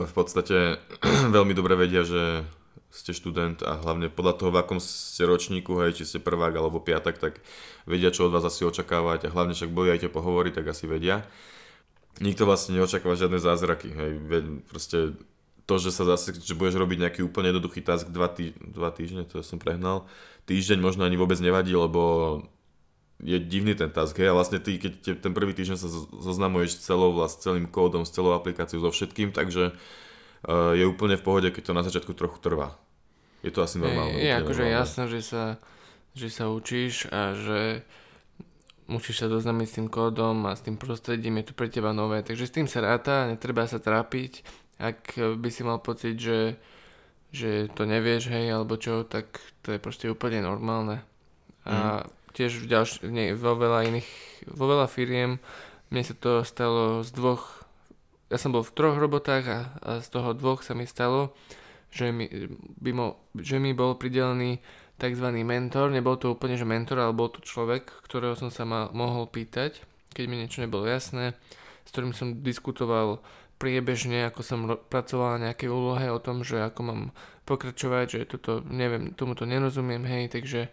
V 0.06 0.12
podstate 0.14 0.78
veľmi 1.36 1.58
dobre 1.58 1.74
vedia, 1.74 2.06
že 2.06 2.46
ste 2.90 3.14
študent 3.14 3.62
a 3.66 3.82
hlavne 3.82 4.10
podľa 4.10 4.34
toho, 4.38 4.50
v 4.54 4.62
akom 4.62 4.78
ste 4.82 5.26
ročníku, 5.26 5.78
hej, 5.82 5.98
či 5.98 6.06
ste 6.06 6.18
prvák 6.22 6.54
alebo 6.54 6.82
piatak, 6.82 7.18
tak 7.18 7.42
vedia, 7.86 8.14
čo 8.14 8.26
od 8.26 8.34
vás 8.34 8.46
asi 8.46 8.66
očakávať 8.66 9.26
a 9.26 9.32
hlavne 9.34 9.54
však 9.54 9.70
boli 9.70 9.94
aj 9.94 10.06
tie 10.06 10.10
pohovory, 10.10 10.50
tak 10.50 10.70
asi 10.70 10.90
vedia. 10.90 11.22
Nikto 12.18 12.46
vlastne 12.46 12.78
neočakáva 12.78 13.14
žiadne 13.14 13.38
zázraky, 13.38 13.94
hej, 13.94 14.12
proste 14.66 15.14
to, 15.70 15.78
že 15.78 15.94
sa 15.94 16.02
zase, 16.02 16.34
že 16.34 16.58
budeš 16.58 16.82
robiť 16.82 16.98
nejaký 16.98 17.20
úplne 17.22 17.54
jednoduchý 17.54 17.86
task 17.86 18.10
dva, 18.10 18.26
tý, 18.26 18.58
dva 18.58 18.90
týždne, 18.90 19.22
to 19.22 19.38
som 19.46 19.62
prehnal, 19.62 20.10
týždeň 20.50 20.82
možno 20.82 21.06
ani 21.06 21.14
vôbec 21.14 21.38
nevadí, 21.38 21.70
lebo 21.70 22.42
je 23.22 23.38
divný 23.38 23.78
ten 23.78 23.92
task, 23.92 24.18
hej, 24.18 24.32
a 24.32 24.36
vlastne 24.36 24.58
ty, 24.58 24.80
keď 24.80 24.92
te, 24.98 25.12
ten 25.14 25.30
prvý 25.30 25.54
týždeň 25.54 25.76
sa 25.78 25.86
zoznamuješ 26.24 26.82
celou, 26.82 27.14
vlast, 27.14 27.44
celým 27.44 27.70
kódom, 27.70 28.02
s 28.02 28.10
celou 28.10 28.34
aplikáciou, 28.34 28.82
so 28.82 28.90
všetkým, 28.90 29.30
takže 29.30 29.70
uh, 29.70 30.72
je 30.74 30.84
úplne 30.88 31.14
v 31.14 31.22
pohode, 31.22 31.48
keď 31.54 31.62
to 31.70 31.76
na 31.76 31.86
začiatku 31.86 32.16
trochu 32.18 32.42
trvá. 32.42 32.74
Je 33.46 33.52
to 33.54 33.62
asi 33.62 33.78
normálne. 33.78 34.18
Je, 34.18 34.26
je 34.26 34.32
akože 34.40 34.64
jasné, 34.66 35.04
že 35.06 35.20
sa, 35.22 35.44
že 36.16 36.28
sa 36.32 36.50
učíš 36.50 37.06
a 37.12 37.36
že 37.36 37.60
musíš 38.90 39.22
sa 39.22 39.28
doznámiť 39.30 39.66
s 39.68 39.76
tým 39.78 39.88
kódom 39.88 40.50
a 40.50 40.56
s 40.56 40.66
tým 40.66 40.74
prostredím, 40.74 41.38
je 41.38 41.52
to 41.52 41.54
pre 41.54 41.70
teba 41.70 41.94
nové, 41.94 42.26
takže 42.26 42.50
s 42.50 42.56
tým 42.56 42.66
sa 42.66 42.82
ráta, 42.82 43.30
netreba 43.30 43.68
sa 43.70 43.78
trápiť, 43.78 44.42
ak 44.80 45.36
by 45.38 45.48
si 45.52 45.62
mal 45.62 45.78
pocit, 45.78 46.18
že, 46.18 46.56
že 47.30 47.70
to 47.74 47.86
nevieš, 47.86 48.30
hej, 48.30 48.50
alebo 48.50 48.74
čo, 48.74 49.06
tak 49.06 49.38
to 49.62 49.74
je 49.74 49.82
proste 49.82 50.06
úplne 50.10 50.42
normálne. 50.42 51.02
A 51.66 52.04
mm. 52.04 52.34
tiež 52.34 52.62
v 52.62 52.66
ďalš- 52.66 53.06
nie, 53.06 53.34
vo 53.34 53.54
veľa 53.54 53.86
iných, 53.86 54.10
vo 54.50 54.64
veľa 54.66 54.86
firiem 54.90 55.38
mne 55.90 56.02
sa 56.06 56.14
to 56.14 56.46
stalo 56.46 57.02
z 57.02 57.10
dvoch, 57.10 57.66
ja 58.30 58.38
som 58.38 58.54
bol 58.54 58.62
v 58.62 58.74
troch 58.74 58.94
robotách 58.94 59.44
a, 59.50 59.58
a 59.82 59.90
z 59.98 60.06
toho 60.06 60.30
dvoch 60.38 60.62
sa 60.62 60.78
mi 60.78 60.86
stalo, 60.86 61.34
že 61.90 62.14
mi, 62.14 62.30
by 62.78 62.90
mo, 62.94 63.18
že 63.34 63.58
mi 63.58 63.74
bol 63.74 63.98
pridelený 63.98 64.62
tzv. 65.02 65.26
mentor, 65.42 65.90
nebol 65.90 66.14
to 66.14 66.38
úplne 66.38 66.54
že 66.54 66.62
mentor, 66.62 67.02
ale 67.02 67.10
bol 67.10 67.26
to 67.26 67.42
človek, 67.42 67.90
ktorého 68.06 68.38
som 68.38 68.54
sa 68.54 68.62
ma, 68.62 68.86
mohol 68.94 69.26
pýtať, 69.26 69.82
keď 70.14 70.24
mi 70.30 70.38
niečo 70.38 70.62
nebolo 70.62 70.86
jasné, 70.86 71.34
s 71.82 71.90
ktorým 71.90 72.14
som 72.14 72.38
diskutoval 72.38 73.18
priebežne, 73.60 74.32
ako 74.32 74.40
som 74.40 74.58
pracoval 74.88 75.36
na 75.36 75.52
nejakej 75.52 75.68
úlohe 75.68 76.08
o 76.08 76.16
tom, 76.16 76.40
že 76.40 76.64
ako 76.64 76.80
mám 76.80 77.02
pokračovať, 77.44 78.06
že 78.08 78.20
toto, 78.24 78.64
neviem, 78.64 79.12
tomuto 79.12 79.44
nerozumiem, 79.44 80.00
hej, 80.08 80.32
takže 80.32 80.72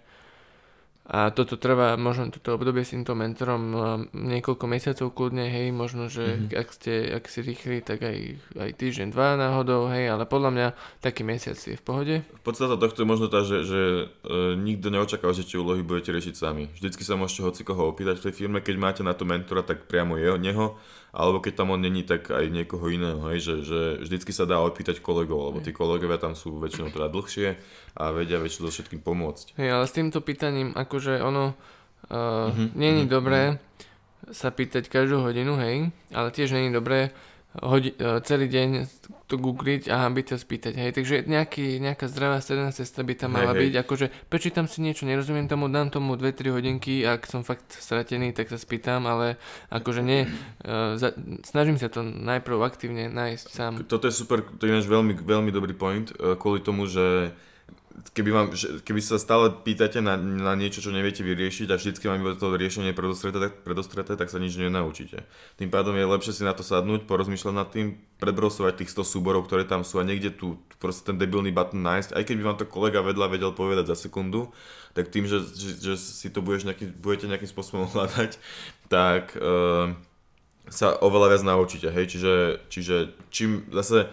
a 1.08 1.32
toto 1.32 1.56
trvá, 1.56 1.96
možno 1.96 2.28
toto 2.36 2.60
obdobie 2.60 2.84
s 2.84 2.92
týmto 2.92 3.16
mentorom 3.16 3.64
niekoľko 4.12 4.66
mesiacov 4.68 5.16
kľudne, 5.16 5.48
hej, 5.48 5.72
možno, 5.72 6.12
že 6.12 6.36
mm-hmm. 6.36 6.60
ak, 6.60 6.68
ste, 6.76 6.94
ak 7.16 7.24
si 7.32 7.40
rýchli, 7.40 7.80
tak 7.80 8.04
aj, 8.04 8.36
aj 8.60 8.72
týždeň, 8.76 9.16
dva 9.16 9.40
náhodou, 9.40 9.88
hej, 9.88 10.12
ale 10.12 10.28
podľa 10.28 10.52
mňa 10.52 10.68
taký 11.00 11.24
mesiac 11.24 11.56
je 11.56 11.80
v 11.80 11.84
pohode. 11.84 12.16
V 12.28 12.44
podstate 12.44 12.76
tohto 12.76 13.00
je 13.00 13.08
možno 13.08 13.32
tá, 13.32 13.48
že, 13.48 13.64
že 13.64 13.82
e, 14.28 14.60
nikto 14.60 14.92
neočakáva, 14.92 15.32
že 15.32 15.48
tie 15.48 15.56
úlohy 15.56 15.80
budete 15.80 16.12
riešiť 16.12 16.36
sami. 16.36 16.68
Vždycky 16.76 17.08
sa 17.08 17.16
môžete 17.16 17.40
hoci 17.48 17.62
koho 17.64 17.88
opýtať 17.88 18.20
v 18.20 18.26
tej 18.28 18.34
firme, 18.44 18.60
keď 18.60 18.76
máte 18.76 19.02
na 19.02 19.16
to 19.16 19.24
mentora, 19.24 19.64
tak 19.64 19.88
priamo 19.88 20.20
jeho, 20.20 20.36
neho, 20.36 20.76
alebo 21.16 21.40
keď 21.40 21.64
tam 21.64 21.72
on 21.72 21.82
není, 21.82 22.04
tak 22.04 22.30
aj 22.30 22.46
niekoho 22.52 22.92
iného, 22.92 23.24
hej, 23.32 23.40
že, 23.42 23.56
že 23.64 23.80
vždycky 24.04 24.36
sa 24.36 24.44
dá 24.44 24.60
opýtať 24.60 25.00
kolegov, 25.00 25.50
lebo 25.50 25.64
tí 25.64 25.72
kolegovia 25.72 26.20
tam 26.20 26.36
sú 26.36 26.60
väčšinou 26.60 26.92
teda 26.92 27.08
dlhšie 27.08 27.48
a 27.98 28.12
vedia 28.14 28.38
väčšinou 28.38 28.70
so 28.70 28.76
všetkým 28.76 29.02
pomôcť. 29.02 29.58
Hej, 29.58 29.70
ale 29.72 29.86
s 29.90 29.96
týmto 29.96 30.22
pýtaním, 30.22 30.76
akože 30.98 31.22
ono 31.22 31.54
uh, 31.54 32.50
mm-hmm. 32.50 32.68
není 32.74 33.06
mm-hmm. 33.06 33.14
dobré 33.14 33.62
sa 34.34 34.50
pýtať 34.50 34.90
každú 34.90 35.22
hodinu, 35.22 35.62
hej, 35.62 35.94
ale 36.10 36.34
tiež 36.34 36.52
není 36.52 36.74
dobré 36.74 37.14
hodi- 37.64 37.96
e, 37.96 38.20
celý 38.28 38.52
deň 38.52 38.84
to 39.30 39.40
googliť 39.40 39.88
a 39.88 40.10
byť 40.10 40.26
sa 40.26 40.38
spýtať, 40.42 40.74
hej. 40.76 40.92
Takže 40.92 41.16
nejaký, 41.30 41.80
nejaká 41.80 42.12
zdravá 42.12 42.44
stredná 42.44 42.76
cesta 42.76 43.08
by 43.08 43.14
tam 43.16 43.40
mala 43.40 43.56
hej, 43.56 43.70
byť, 43.70 43.74
hej. 43.78 43.82
akože 43.88 44.06
prečítam 44.28 44.68
si 44.68 44.84
niečo, 44.84 45.08
nerozumiem 45.08 45.48
tomu, 45.48 45.72
dám 45.72 45.88
tomu 45.88 46.20
2-3 46.20 46.60
hodinky 46.60 47.08
ak 47.08 47.24
som 47.30 47.48
fakt 47.48 47.72
stratený, 47.72 48.36
tak 48.36 48.52
sa 48.52 48.60
spýtam, 48.60 49.08
ale 49.08 49.40
akože 49.72 50.02
nie, 50.04 50.28
uh, 50.28 51.00
za, 51.00 51.16
snažím 51.48 51.80
sa 51.80 51.88
to 51.88 52.04
najprv 52.04 52.68
aktívne 52.68 53.08
nájsť 53.08 53.46
sám. 53.48 53.72
Toto 53.88 54.12
je 54.12 54.16
super, 54.18 54.44
to 54.44 54.68
je 54.68 54.76
náš 54.76 54.90
veľmi, 54.90 55.16
veľmi 55.24 55.56
dobrý 55.56 55.72
point, 55.72 56.12
uh, 56.20 56.36
kvôli 56.36 56.60
tomu, 56.60 56.84
že 56.84 57.32
keby, 58.14 58.30
vám, 58.30 58.48
keby 58.86 59.02
sa 59.02 59.18
stále 59.18 59.50
pýtate 59.50 60.02
na, 60.02 60.18
na 60.18 60.54
niečo, 60.54 60.86
čo 60.86 60.94
neviete 60.94 61.26
vyriešiť 61.26 61.68
a 61.74 61.80
vždycky 61.82 62.06
vám 62.06 62.38
to 62.38 62.54
riešenie 62.54 62.94
predostreté, 62.94 63.50
predostreté, 63.50 64.14
tak 64.14 64.30
sa 64.30 64.38
nič 64.38 64.54
nenaučíte. 64.58 65.26
Tým 65.58 65.74
pádom 65.74 65.98
je 65.98 66.06
lepšie 66.06 66.34
si 66.38 66.44
na 66.46 66.54
to 66.54 66.62
sadnúť, 66.62 67.10
porozmýšľať 67.10 67.54
nad 67.58 67.70
tým, 67.74 67.98
predbrosovať 68.22 68.86
tých 68.86 68.94
100 68.94 69.14
súborov, 69.18 69.50
ktoré 69.50 69.66
tam 69.66 69.82
sú 69.82 69.98
a 69.98 70.06
niekde 70.06 70.30
tu 70.34 70.62
proste 70.78 71.10
ten 71.10 71.18
debilný 71.18 71.50
button 71.50 71.82
nájsť, 71.82 72.14
aj 72.14 72.24
keď 72.26 72.36
by 72.38 72.44
vám 72.46 72.58
to 72.62 72.66
kolega 72.70 73.00
vedľa 73.02 73.28
vedel 73.34 73.52
povedať 73.54 73.90
za 73.90 73.98
sekundu, 73.98 74.54
tak 74.94 75.10
tým, 75.10 75.26
že, 75.26 75.42
že, 75.54 75.70
že 75.82 75.94
si 75.98 76.30
to 76.30 76.46
budeš 76.46 76.70
nejaký, 76.70 76.94
budete 76.94 77.30
nejakým 77.30 77.50
spôsobom 77.50 77.90
hľadať, 77.94 78.38
tak 78.90 79.34
uh, 79.38 79.94
sa 80.70 80.94
oveľa 81.00 81.34
viac 81.34 81.44
naučíte, 81.48 81.90
hej, 81.90 82.06
čiže, 82.14 82.34
čiže 82.70 82.96
čím 83.34 83.66
zase 83.74 84.12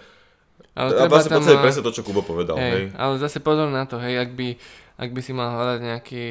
ale 0.75 0.91
treba 0.95 1.23
tam... 1.23 1.39
Podstate 1.39 1.63
presne 1.63 1.83
to, 1.87 1.95
čo 1.95 2.03
Kubo 2.03 2.23
povedal. 2.27 2.59
Hej, 2.59 2.71
hej. 2.71 2.85
Ale 2.99 3.15
zase 3.23 3.39
pozor 3.39 3.71
na 3.71 3.87
to, 3.87 4.03
hej, 4.03 4.19
ak 4.19 4.31
by, 4.35 4.59
ak 4.99 5.11
by 5.15 5.21
si 5.23 5.33
mal 5.33 5.55
hľadať 5.55 5.81
nejaký, 5.87 6.25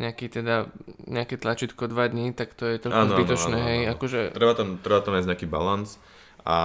nejaký 0.00 0.26
teda, 0.32 0.72
nejaké 1.04 1.36
tlačítko 1.36 1.92
2 1.92 2.12
dní, 2.12 2.26
tak 2.32 2.56
to 2.56 2.64
je 2.64 2.80
trochu 2.80 2.96
ano, 2.96 3.12
zbytočné, 3.12 3.56
ano, 3.60 3.68
hej. 3.68 3.80
Ano. 3.84 3.92
Akože... 3.96 4.20
Treba, 4.32 4.52
tam, 4.56 4.80
treba 4.80 5.04
tam 5.04 5.12
nájsť 5.16 5.28
nejaký 5.28 5.46
balans. 5.46 6.00
A 6.42 6.58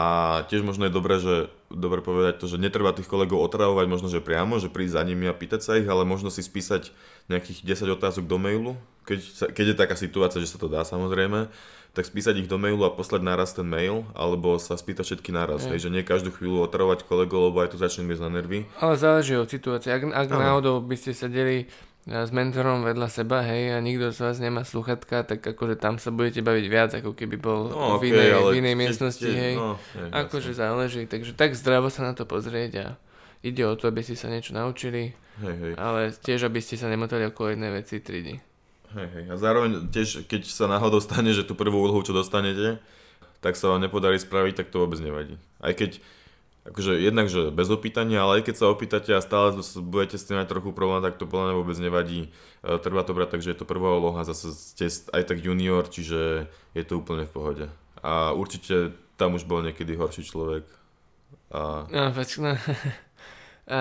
tiež 0.49 0.65
možno 0.65 0.89
je 0.89 0.95
dobré, 0.97 1.21
že 1.21 1.53
dobre 1.69 2.01
povedať 2.01 2.41
to, 2.41 2.49
že 2.49 2.57
netreba 2.57 2.97
tých 2.97 3.05
kolegov 3.05 3.45
otravovať 3.45 3.85
možno, 3.85 4.09
že 4.09 4.25
priamo, 4.25 4.57
že 4.57 4.73
prísť 4.73 4.97
za 4.97 5.03
nimi 5.05 5.29
a 5.29 5.37
pýtať 5.37 5.61
sa 5.61 5.77
ich, 5.77 5.85
ale 5.85 6.01
možno 6.01 6.33
si 6.33 6.41
spísať 6.41 6.89
nejakých 7.29 7.61
10 7.85 7.93
otázok 7.93 8.25
do 8.25 8.41
mailu, 8.41 8.73
keď, 9.05 9.51
keď 9.53 9.65
je 9.69 9.75
taká 9.77 9.93
situácia, 9.93 10.41
že 10.41 10.49
sa 10.49 10.57
to 10.57 10.65
dá 10.65 10.81
samozrejme 10.81 11.45
tak 11.93 12.05
spísať 12.05 12.45
ich 12.45 12.49
do 12.51 12.61
mailu 12.61 12.85
a 12.85 12.93
poslať 12.93 13.21
naraz 13.25 13.57
ten 13.57 13.65
mail, 13.65 14.05
alebo 14.13 14.61
sa 14.61 14.77
spýtať 14.77 15.03
všetky 15.03 15.33
naraz, 15.33 15.65
hej, 15.65 15.81
že 15.81 15.89
nie 15.89 16.05
každú 16.05 16.29
chvíľu 16.29 16.69
otravovať 16.69 17.09
kolegov, 17.09 17.49
lebo 17.49 17.65
aj 17.65 17.73
to 17.73 17.77
začne 17.81 18.05
miesť 18.05 18.23
na 18.27 18.31
nervy. 18.37 18.69
Ale 18.77 18.93
záleží 18.99 19.33
od 19.33 19.49
situácie. 19.49 19.89
Ak, 19.89 20.05
ak 20.05 20.27
náhodou 20.29 20.77
by 20.85 20.93
ste 20.93 21.17
sedeli 21.17 21.65
eh, 21.65 22.13
s 22.13 22.29
mentorom 22.29 22.85
vedľa 22.85 23.09
seba, 23.09 23.41
hej, 23.41 23.73
a 23.73 23.81
nikto 23.81 24.13
z 24.13 24.19
vás 24.21 24.37
nemá 24.37 24.61
sluchatka, 24.61 25.25
tak 25.25 25.41
akože 25.41 25.75
tam 25.81 25.97
sa 25.97 26.13
budete 26.13 26.45
baviť 26.45 26.65
viac, 26.69 26.91
ako 26.93 27.17
keby 27.17 27.35
bol 27.41 27.73
no, 27.73 27.97
v 27.97 28.13
inej, 28.13 28.29
okay, 28.35 28.51
v 28.53 28.55
inej 28.61 28.75
miestnosti, 28.77 29.25
tie, 29.25 29.33
hej. 29.33 29.55
No, 29.57 29.81
hej 29.97 30.09
akože 30.13 30.53
jasne. 30.53 30.61
záleží, 30.61 31.01
takže 31.09 31.33
tak 31.33 31.57
zdravo 31.57 31.89
sa 31.89 32.05
na 32.05 32.13
to 32.13 32.29
pozrieť 32.29 32.71
a 32.77 32.87
ide 33.41 33.65
o 33.65 33.73
to, 33.73 33.89
aby 33.89 34.05
ste 34.05 34.13
sa 34.13 34.29
niečo 34.29 34.53
naučili, 34.53 35.17
hej, 35.41 35.55
hej. 35.61 35.73
ale 35.81 36.13
tiež, 36.13 36.45
aby 36.45 36.61
ste 36.61 36.77
sa 36.77 36.89
nemotali 36.89 37.25
okolo 37.29 37.53
jednej 37.53 37.73
veci 37.73 38.01
3 38.01 38.25
dní. 38.25 38.46
Hej, 38.95 39.07
hej. 39.11 39.25
A 39.27 39.35
zároveň 39.35 39.91
tiež, 39.91 40.23
keď 40.23 40.47
sa 40.47 40.71
náhodou 40.71 41.03
stane, 41.03 41.35
že 41.35 41.43
tú 41.43 41.59
prvú 41.59 41.83
úlohu, 41.83 41.99
čo 42.07 42.15
dostanete, 42.15 42.79
tak 43.43 43.59
sa 43.59 43.73
vám 43.73 43.83
nepodarí 43.83 44.15
spraviť, 44.15 44.63
tak 44.63 44.71
to 44.71 44.79
vôbec 44.79 44.97
nevadí. 45.03 45.35
Aj 45.59 45.75
keď, 45.75 45.99
akože 46.71 46.95
jednak, 46.95 47.27
že 47.27 47.51
bez 47.51 47.67
opýtania, 47.67 48.23
ale 48.23 48.39
aj 48.39 48.43
keď 48.47 48.55
sa 48.55 48.71
opýtate 48.71 49.11
a 49.11 49.19
stále 49.19 49.59
budete 49.83 50.15
s 50.15 50.25
tým 50.25 50.39
mať 50.39 50.47
trochu 50.47 50.71
problém, 50.71 51.03
tak 51.03 51.19
to 51.19 51.27
podľa 51.27 51.51
mňa 51.51 51.59
vôbec 51.59 51.77
nevadí. 51.83 52.31
E, 52.63 52.79
treba 52.79 53.03
to 53.03 53.11
brať 53.11 53.37
tak, 53.37 53.41
že 53.43 53.51
je 53.53 53.59
to 53.59 53.69
prvá 53.69 53.91
úloha, 53.99 54.23
zase 54.23 54.55
ste 54.55 54.87
aj 54.87 55.23
tak 55.27 55.43
junior, 55.43 55.83
čiže 55.85 56.47
je 56.73 56.83
to 56.87 57.03
úplne 57.03 57.27
v 57.27 57.33
pohode. 57.35 57.65
A 57.99 58.31
určite 58.31 58.95
tam 59.19 59.35
už 59.35 59.43
bol 59.43 59.59
niekedy 59.61 59.99
horší 59.99 60.23
človek. 60.23 60.63
A... 61.51 61.85
No, 61.91 62.03
no. 62.15 62.53
a... 63.67 63.79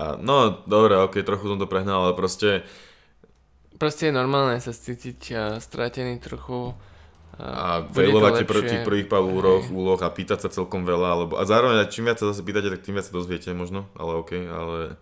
a... 0.00 0.04
No, 0.16 0.64
dobre, 0.64 0.96
ok, 0.96 1.20
trochu 1.20 1.44
som 1.44 1.60
to 1.60 1.68
prehnal, 1.68 2.08
ale 2.08 2.14
proste 2.16 2.64
proste 3.78 4.10
je 4.10 4.14
normálne 4.14 4.58
sa 4.62 4.70
cítiť 4.70 5.20
uh, 5.32 5.38
stratený 5.58 6.22
trochu. 6.22 6.74
A, 7.34 7.46
a 7.50 7.68
failovať 7.90 8.46
pr- 8.46 8.62
tých 8.62 8.86
prvých 8.86 9.10
pár 9.10 9.26
úloh, 9.26 9.66
úloh 9.74 9.98
a 9.98 10.06
pýtať 10.06 10.46
sa 10.46 10.54
celkom 10.54 10.86
veľa, 10.86 11.08
alebo, 11.10 11.32
a 11.34 11.42
zároveň 11.42 11.82
čím 11.90 12.06
viac 12.06 12.22
sa 12.22 12.30
zase 12.30 12.46
pýtate, 12.46 12.70
tak 12.70 12.86
tým 12.86 12.94
viac 12.94 13.10
sa 13.10 13.14
dozviete 13.14 13.50
možno, 13.50 13.90
ale 13.98 14.22
OK, 14.22 14.32
ale... 14.46 14.94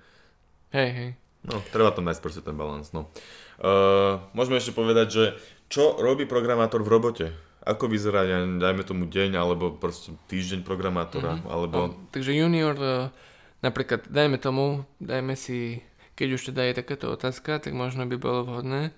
Hej, 0.73 0.91
hej. 0.97 1.11
No, 1.45 1.61
treba 1.69 1.93
tam 1.93 2.09
nájsť 2.09 2.23
proste 2.25 2.41
ten 2.41 2.57
balans, 2.57 2.89
no. 2.97 3.13
Uh, 3.61 4.25
môžeme 4.33 4.57
ešte 4.57 4.73
povedať, 4.73 5.07
že 5.13 5.25
čo 5.69 6.01
robí 6.01 6.25
programátor 6.25 6.81
v 6.81 6.89
robote? 6.89 7.27
Ako 7.69 7.93
vyzerá, 7.93 8.25
ja, 8.25 8.41
dajme 8.41 8.81
tomu 8.81 9.05
deň, 9.13 9.37
alebo 9.37 9.77
proste 9.77 10.17
týždeň 10.33 10.65
programátora, 10.65 11.37
mm-hmm. 11.37 11.53
alebo... 11.53 11.77
No, 11.93 12.09
takže 12.17 12.33
junior, 12.33 12.75
uh, 12.81 13.13
napríklad, 13.61 14.09
dajme 14.09 14.41
tomu, 14.41 14.89
dajme 15.05 15.37
si 15.37 15.85
keď 16.23 16.39
už 16.39 16.55
teda 16.55 16.71
je 16.71 16.79
takáto 16.79 17.11
otázka, 17.11 17.59
tak 17.59 17.75
možno 17.75 18.07
by 18.07 18.15
bolo 18.15 18.47
vhodné 18.47 18.95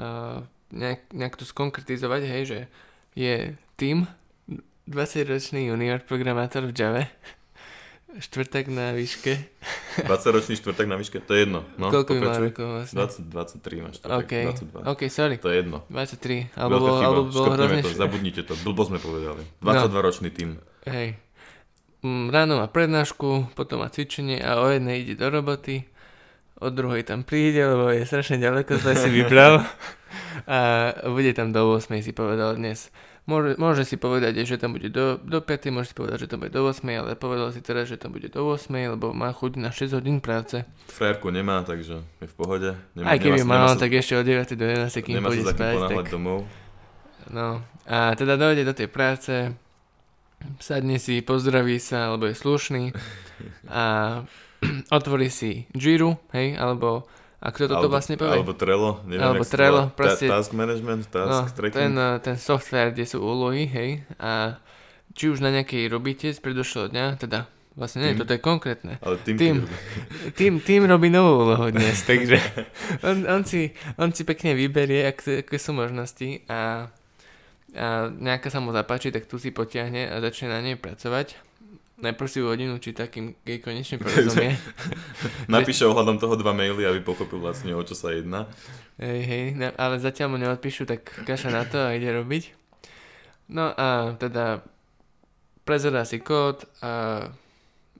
uh, 0.00 0.40
nejak, 0.72 1.12
nejak 1.12 1.36
to 1.36 1.44
skonkretizovať, 1.44 2.22
hej, 2.24 2.42
že 2.48 2.58
je 3.12 3.34
tým 3.76 4.08
20-ročný 4.88 5.68
junior 5.68 6.00
programátor 6.00 6.64
v 6.64 6.72
Java, 6.72 7.04
štvrtak 8.16 8.72
na 8.72 8.96
výške. 8.96 9.36
20-ročný 10.08 10.56
štvrtak 10.56 10.88
na 10.88 10.96
výške, 10.96 11.20
to 11.20 11.36
je 11.36 11.44
jedno. 11.44 11.68
No, 11.76 11.92
Koľko 11.92 12.16
by 12.16 12.20
mal 12.24 12.40
rokov 12.40 12.66
vlastne? 12.80 12.96
20, 12.96 13.60
23 13.60 13.84
máš 13.84 13.94
štvrtak, 14.00 14.24
okay. 14.24 14.44
22. 14.48 14.88
OK, 14.88 15.00
sorry. 15.12 15.36
To 15.44 15.52
je 15.52 15.56
jedno. 15.60 15.78
23, 15.92 16.56
alebo, 16.56 16.80
bolo, 16.80 16.90
alebo 16.96 17.20
bolo 17.28 17.48
hrozne... 17.60 17.84
to, 17.84 17.92
zabudnite 17.92 18.40
to, 18.48 18.56
blbo 18.64 18.88
sme 18.88 18.96
povedali. 19.04 19.44
22-ročný 19.60 20.32
no. 20.32 20.36
tým. 20.40 20.48
Hej. 20.88 21.20
mm, 22.00 22.32
ráno 22.32 22.56
má 22.56 22.72
prednášku, 22.72 23.52
potom 23.52 23.84
má 23.84 23.92
cvičenie 23.92 24.40
a 24.40 24.64
o 24.64 24.66
jednej 24.72 25.04
ide 25.04 25.20
do 25.20 25.28
roboty, 25.28 25.84
o 26.60 26.68
druhej 26.70 27.02
tam 27.02 27.26
príde, 27.26 27.62
lebo 27.66 27.90
je 27.90 28.06
strašne 28.06 28.38
ďaleko, 28.38 28.78
sme 28.78 28.94
si 28.94 29.08
vybral 29.10 29.62
a 30.46 30.58
bude 31.10 31.32
tam 31.34 31.50
do 31.50 31.74
8 31.74 31.90
si 32.02 32.12
povedal 32.14 32.54
dnes. 32.54 32.90
Môže, 33.24 33.56
môže 33.56 33.88
si 33.88 33.96
povedať, 33.96 34.36
že 34.44 34.60
tam 34.60 34.76
bude 34.76 34.92
do, 34.92 35.16
do 35.16 35.40
5, 35.40 35.72
môže 35.72 35.90
si 35.90 35.96
povedať, 35.96 36.28
že 36.28 36.36
tam 36.36 36.44
bude 36.44 36.52
do 36.52 36.60
8, 36.68 36.84
ale 36.84 37.16
povedal 37.16 37.56
si 37.56 37.64
teraz, 37.64 37.88
že 37.88 37.96
tam 37.96 38.12
bude 38.12 38.28
do 38.28 38.44
8, 38.44 38.68
lebo 38.68 39.16
má 39.16 39.32
chuť 39.32 39.56
na 39.56 39.72
6 39.72 39.96
hodín 39.96 40.20
práce. 40.20 40.68
Frajerku 40.92 41.32
nemá, 41.32 41.64
takže 41.64 42.04
je 42.20 42.28
v 42.28 42.34
pohode. 42.36 42.76
Nemá, 42.92 43.16
Aj 43.16 43.16
keby 43.16 43.40
nemá, 43.40 43.64
mal, 43.64 43.72
nemá 43.72 43.80
tak 43.80 43.96
ešte 43.96 44.20
od 44.20 44.28
9 44.28 44.60
do 44.60 44.64
11, 44.68 44.92
kým 45.00 45.24
pôjde 45.24 45.44
spať. 45.56 45.74
tak... 45.88 46.12
domov. 46.12 46.44
No, 47.32 47.64
a 47.88 48.12
teda 48.12 48.36
dojde 48.36 48.68
do 48.68 48.76
tej 48.76 48.92
práce, 48.92 49.56
sadne 50.60 51.00
si, 51.00 51.24
pozdraví 51.24 51.80
sa, 51.80 52.12
alebo 52.12 52.28
je 52.28 52.36
slušný 52.36 52.92
a 53.72 53.84
otvorí 54.96 55.28
si 55.28 55.68
Jira, 55.74 56.16
hej, 56.32 56.56
alebo 56.56 57.08
a 57.44 57.52
kto 57.52 57.68
toto 57.68 57.84
alebo, 57.84 57.92
vlastne 57.92 58.16
povie? 58.16 58.40
Alebo 58.40 58.56
Trello, 58.56 59.04
neviem, 59.04 59.20
alebo 59.20 59.44
Trello, 59.44 59.92
proste, 59.92 60.24
task 60.32 60.56
management, 60.56 61.12
task 61.12 61.52
no, 61.52 61.52
tracking. 61.52 61.76
Ten, 61.76 61.92
eh, 61.92 62.16
ten 62.24 62.36
software, 62.40 62.96
kde 62.96 63.04
sú 63.04 63.20
úlohy, 63.20 63.68
hej, 63.68 63.90
a 64.16 64.56
či 65.12 65.28
už 65.28 65.44
na 65.44 65.52
nejakej 65.52 65.92
robíte 65.92 66.32
z 66.32 66.40
predošlého 66.40 66.88
dňa, 66.88 67.20
teda 67.20 67.44
Vlastne 67.74 68.06
nie, 68.06 68.14
toto 68.14 68.30
je 68.30 68.38
konkrétne. 68.38 69.02
Ale 69.02 69.18
tým, 69.26 69.34
tým, 69.34 69.56
tým, 70.38 70.52
tým 70.62 70.86
robí 70.86 71.10
novú 71.10 71.42
úlohu 71.42 71.74
dnes, 71.74 71.98
takže 72.10 72.38
on, 73.08 73.26
on, 73.26 73.42
si, 73.42 73.74
on 73.98 74.14
si 74.14 74.22
pekne 74.22 74.54
vyberie, 74.54 75.10
aké, 75.10 75.42
aké 75.42 75.58
sú 75.58 75.74
možnosti 75.74 76.46
a, 76.46 76.86
a 77.74 77.86
nejaká 78.14 78.46
sa 78.46 78.62
mu 78.62 78.70
zapáči, 78.70 79.10
tak 79.10 79.26
tu 79.26 79.42
si 79.42 79.50
potiahne 79.50 80.06
a 80.06 80.22
začne 80.22 80.54
na 80.54 80.62
nej 80.62 80.78
pracovať 80.78 81.34
najprv 82.00 82.28
si 82.30 82.38
hodinu 82.42 82.74
či 82.82 82.90
takým 82.96 83.38
jej 83.46 83.58
konečne 83.62 83.98
porozumie. 84.02 84.58
Napíše 85.52 85.86
ohľadom 85.86 86.18
toho 86.18 86.34
dva 86.34 86.50
maily, 86.56 86.86
aby 86.86 87.00
pochopil 87.02 87.38
vlastne 87.38 87.74
o 87.74 87.82
čo 87.86 87.94
sa 87.94 88.10
jedná. 88.10 88.50
Hej, 88.98 89.20
hej, 89.26 89.44
ale 89.74 89.98
zatiaľ 89.98 90.34
mu 90.34 90.38
neodpíšu, 90.38 90.86
tak 90.86 91.06
kaša 91.26 91.50
na 91.50 91.62
to 91.66 91.78
a 91.82 91.94
ide 91.94 92.10
robiť. 92.10 92.54
No 93.50 93.74
a 93.74 94.16
teda 94.16 94.64
prezerá 95.66 96.06
si 96.08 96.20
kód 96.20 96.64
a... 96.80 97.28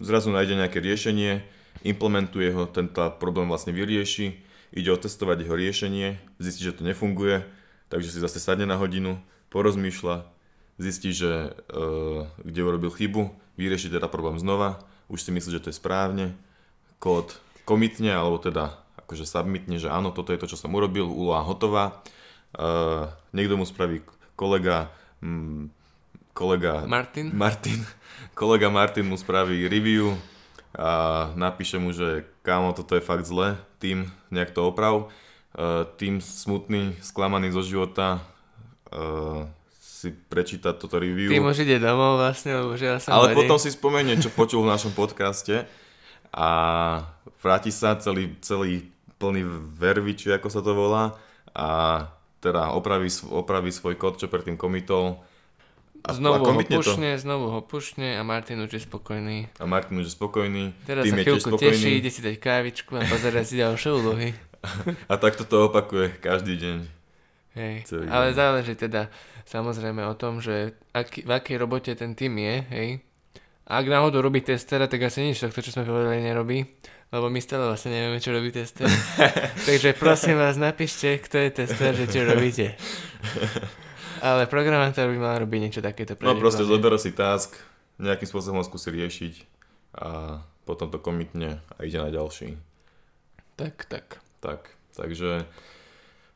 Zrazu 0.00 0.34
nájde 0.34 0.58
nejaké 0.58 0.82
riešenie, 0.82 1.44
implementuje 1.86 2.50
ho, 2.50 2.66
tento 2.66 2.98
problém 3.22 3.46
vlastne 3.46 3.70
vyrieši, 3.70 4.42
ide 4.74 4.90
otestovať 4.90 5.46
jeho 5.46 5.54
riešenie, 5.54 6.18
zistí, 6.42 6.66
že 6.66 6.74
to 6.74 6.82
nefunguje, 6.82 7.46
takže 7.92 8.10
si 8.10 8.18
zase 8.18 8.42
sadne 8.42 8.66
na 8.66 8.74
hodinu, 8.74 9.22
porozmýšľa, 9.54 10.33
zistí, 10.78 11.14
že 11.14 11.54
uh, 11.70 12.26
kde 12.42 12.60
urobil 12.66 12.90
chybu, 12.90 13.30
vyrieši 13.54 13.90
teda 13.90 14.10
problém 14.10 14.38
znova, 14.38 14.82
už 15.06 15.22
si 15.22 15.30
myslí, 15.30 15.50
že 15.58 15.62
to 15.62 15.70
je 15.70 15.78
správne, 15.78 16.34
kód 16.98 17.36
komitne, 17.68 18.10
alebo 18.12 18.40
teda 18.40 18.80
akože 19.04 19.28
submitne, 19.28 19.76
že 19.76 19.92
áno, 19.92 20.10
toto 20.10 20.32
je 20.32 20.40
to, 20.40 20.48
čo 20.48 20.56
som 20.56 20.72
urobil, 20.72 21.04
úloha 21.04 21.44
hotová. 21.44 22.00
Uh, 22.54 23.10
niekto 23.34 23.58
mu 23.58 23.66
spraví 23.66 24.00
kolega, 24.38 24.88
mm, 25.20 25.68
kolega 26.32 26.86
Martin. 26.88 27.34
Martin, 27.34 27.84
kolega 28.38 28.70
Martin 28.72 29.10
mu 29.10 29.16
spraví 29.18 29.68
review 29.68 30.16
a 30.74 31.30
napíše 31.38 31.78
mu, 31.78 31.94
že 31.94 32.26
kámo, 32.42 32.74
toto 32.74 32.98
je 32.98 33.04
fakt 33.04 33.26
zle, 33.28 33.58
tým 33.78 34.10
nejak 34.32 34.50
to 34.54 34.66
oprav. 34.66 35.10
Uh, 35.54 35.86
tým 36.00 36.18
smutný, 36.18 36.98
sklamaný 36.98 37.54
zo 37.54 37.62
života, 37.62 38.24
uh, 38.90 39.46
si 40.04 40.10
prečítať 40.12 40.76
toto 40.76 41.00
review. 41.00 41.32
Ty 41.32 41.40
môže 41.40 41.64
ide 41.64 41.80
domov 41.80 42.20
vlastne, 42.20 42.52
lebo 42.52 42.76
že 42.76 42.92
ja 42.92 42.96
som 43.00 43.16
Ale 43.16 43.32
potom 43.32 43.56
si 43.56 43.72
spomenie, 43.72 44.20
čo 44.20 44.28
počul 44.28 44.60
v 44.64 44.72
našom 44.76 44.92
podcaste 44.92 45.64
a 46.34 46.48
vráti 47.40 47.72
sa 47.72 47.96
celý, 47.96 48.36
celý 48.44 48.92
plný 49.16 49.46
vervy, 49.80 50.12
či 50.12 50.26
ako 50.34 50.48
sa 50.52 50.60
to 50.60 50.76
volá 50.76 51.16
a 51.54 51.68
teda 52.44 52.76
opraví, 52.76 53.08
opraví 53.32 53.72
svoj 53.72 53.96
kód, 53.96 54.20
čo 54.20 54.28
predtým 54.28 54.60
komitol. 54.60 55.24
A, 56.04 56.12
znovu 56.12 56.44
a 56.44 56.52
ho 56.52 56.60
pušne, 56.60 57.16
to. 57.16 57.22
znovu 57.24 57.46
ho 57.48 57.60
pušne 57.64 58.20
a 58.20 58.20
Martin 58.20 58.60
už 58.60 58.76
je 58.76 58.82
spokojný. 58.84 59.48
A 59.56 59.64
Martin 59.64 59.96
už 59.96 60.12
je 60.12 60.14
spokojný. 60.20 60.76
Teraz 60.84 61.08
sa 61.08 61.16
chvíľku 61.16 61.56
teší, 61.56 62.04
ide 62.04 62.12
si 62.12 62.20
dať 62.20 62.36
kávičku 62.36 62.92
a 62.92 63.08
pozera 63.08 63.40
si 63.40 63.56
ďalšie 63.56 63.88
úlohy. 63.88 64.36
a 65.12 65.14
takto 65.16 65.48
to 65.48 65.72
opakuje 65.72 66.12
každý 66.20 66.60
deň. 66.60 67.03
Hej, 67.54 67.86
ale 68.10 68.34
záleží 68.34 68.74
teda 68.74 69.06
samozrejme 69.46 70.02
o 70.10 70.14
tom, 70.18 70.42
že 70.42 70.74
aký, 70.90 71.22
v 71.22 71.30
akej 71.30 71.56
robote 71.62 71.94
ten 71.94 72.18
tým 72.18 72.34
je, 72.42 72.54
hej. 72.74 72.88
A 73.64 73.80
ak 73.80 73.86
náhodou 73.88 74.20
robí 74.20 74.44
testera, 74.44 74.90
tak 74.90 75.06
asi 75.06 75.24
nič 75.24 75.40
to, 75.40 75.48
čo 75.48 75.72
sme 75.72 75.88
povedali, 75.88 76.20
nerobí. 76.20 76.66
Lebo 77.14 77.30
my 77.30 77.40
stále 77.40 77.64
vlastne 77.70 77.94
nevieme, 77.94 78.18
čo 78.18 78.34
robí 78.34 78.50
tester. 78.50 78.90
Takže 79.70 79.94
prosím 79.96 80.36
vás, 80.36 80.58
napíšte, 80.58 81.22
kto 81.22 81.36
je 81.46 81.50
tester, 81.62 81.94
že 81.94 82.10
čo 82.10 82.26
robíte. 82.26 82.74
Ale 84.18 84.50
programátor 84.50 85.08
by 85.08 85.16
mal 85.16 85.38
robiť 85.38 85.60
niečo 85.62 85.80
takéto. 85.80 86.18
No 86.20 86.36
proste 86.36 86.66
zoberá 86.66 86.98
si 86.98 87.14
task, 87.14 87.54
nejakým 88.02 88.28
spôsobom 88.28 88.60
ho 88.60 88.66
skúsi 88.66 88.90
riešiť 88.90 89.34
a 89.94 90.42
potom 90.66 90.90
to 90.90 90.98
komitne 90.98 91.62
a 91.62 91.78
ide 91.86 92.02
na 92.02 92.10
ďalší. 92.10 92.58
Tak, 93.54 93.86
tak. 93.86 94.18
Tak, 94.42 94.74
takže 94.98 95.46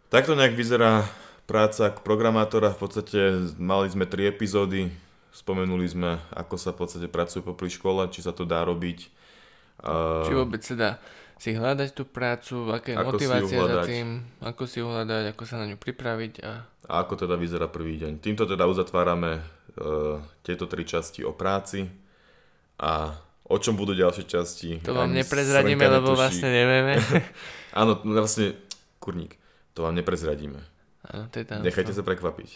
Takto 0.09 0.33
nejak 0.33 0.57
vyzerá 0.57 1.05
práca 1.44 1.92
ako 1.92 2.01
programátora. 2.01 2.73
V 2.77 2.81
podstate 2.81 3.21
mali 3.61 3.92
sme 3.92 4.09
tri 4.09 4.29
epizódy, 4.29 4.88
spomenuli 5.33 5.87
sme, 5.88 6.16
ako 6.33 6.57
sa 6.57 6.73
v 6.73 6.85
podstate 6.85 7.09
pracuje 7.12 7.44
popri 7.44 7.68
škole, 7.68 8.09
či 8.09 8.25
sa 8.25 8.33
to 8.33 8.49
dá 8.49 8.64
robiť. 8.64 8.99
Či 10.27 10.33
vôbec 10.33 10.64
sa 10.64 10.75
dá 10.75 10.90
si 11.38 11.55
hľadať 11.55 11.94
tú 11.94 12.03
prácu, 12.03 12.66
aké 12.75 12.92
je 12.92 12.99
motivácia 12.99 13.62
za 13.62 13.87
tým, 13.87 14.27
ako 14.42 14.62
si 14.66 14.83
ju 14.83 14.90
hľadať, 14.90 15.25
ako 15.33 15.42
sa 15.47 15.62
na 15.62 15.71
ňu 15.71 15.79
pripraviť. 15.79 16.42
A... 16.42 16.66
a 16.90 16.92
ako 17.07 17.14
teda 17.14 17.38
vyzerá 17.38 17.71
prvý 17.71 17.94
deň. 18.03 18.18
Týmto 18.18 18.42
teda 18.42 18.66
uzatvárame 18.66 19.38
uh, 19.38 20.18
tieto 20.42 20.66
tri 20.66 20.83
časti 20.83 21.23
o 21.23 21.31
práci 21.31 21.87
a 22.83 23.14
o 23.47 23.57
čom 23.62 23.79
budú 23.79 23.94
ďalšie 23.94 24.27
časti. 24.27 24.83
To 24.83 24.99
vám 24.99 25.14
neprezradíme, 25.14 25.87
lebo 25.87 26.18
vlastne 26.18 26.51
nevieme. 26.51 26.99
Áno, 27.81 28.03
vlastne, 28.03 28.59
kurník. 28.99 29.38
To 29.79 29.87
vám 29.87 29.95
neprezradíme. 29.95 30.59
Áno, 31.07 31.31
to 31.31 31.38
je 31.38 31.47
tam. 31.47 31.62
Nechajte 31.62 31.95
sa 31.95 32.03
prekvapiť. 32.03 32.51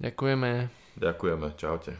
Ďakujeme. 0.00 0.72
Ďakujeme. 0.96 1.46
Čaute. 1.60 1.92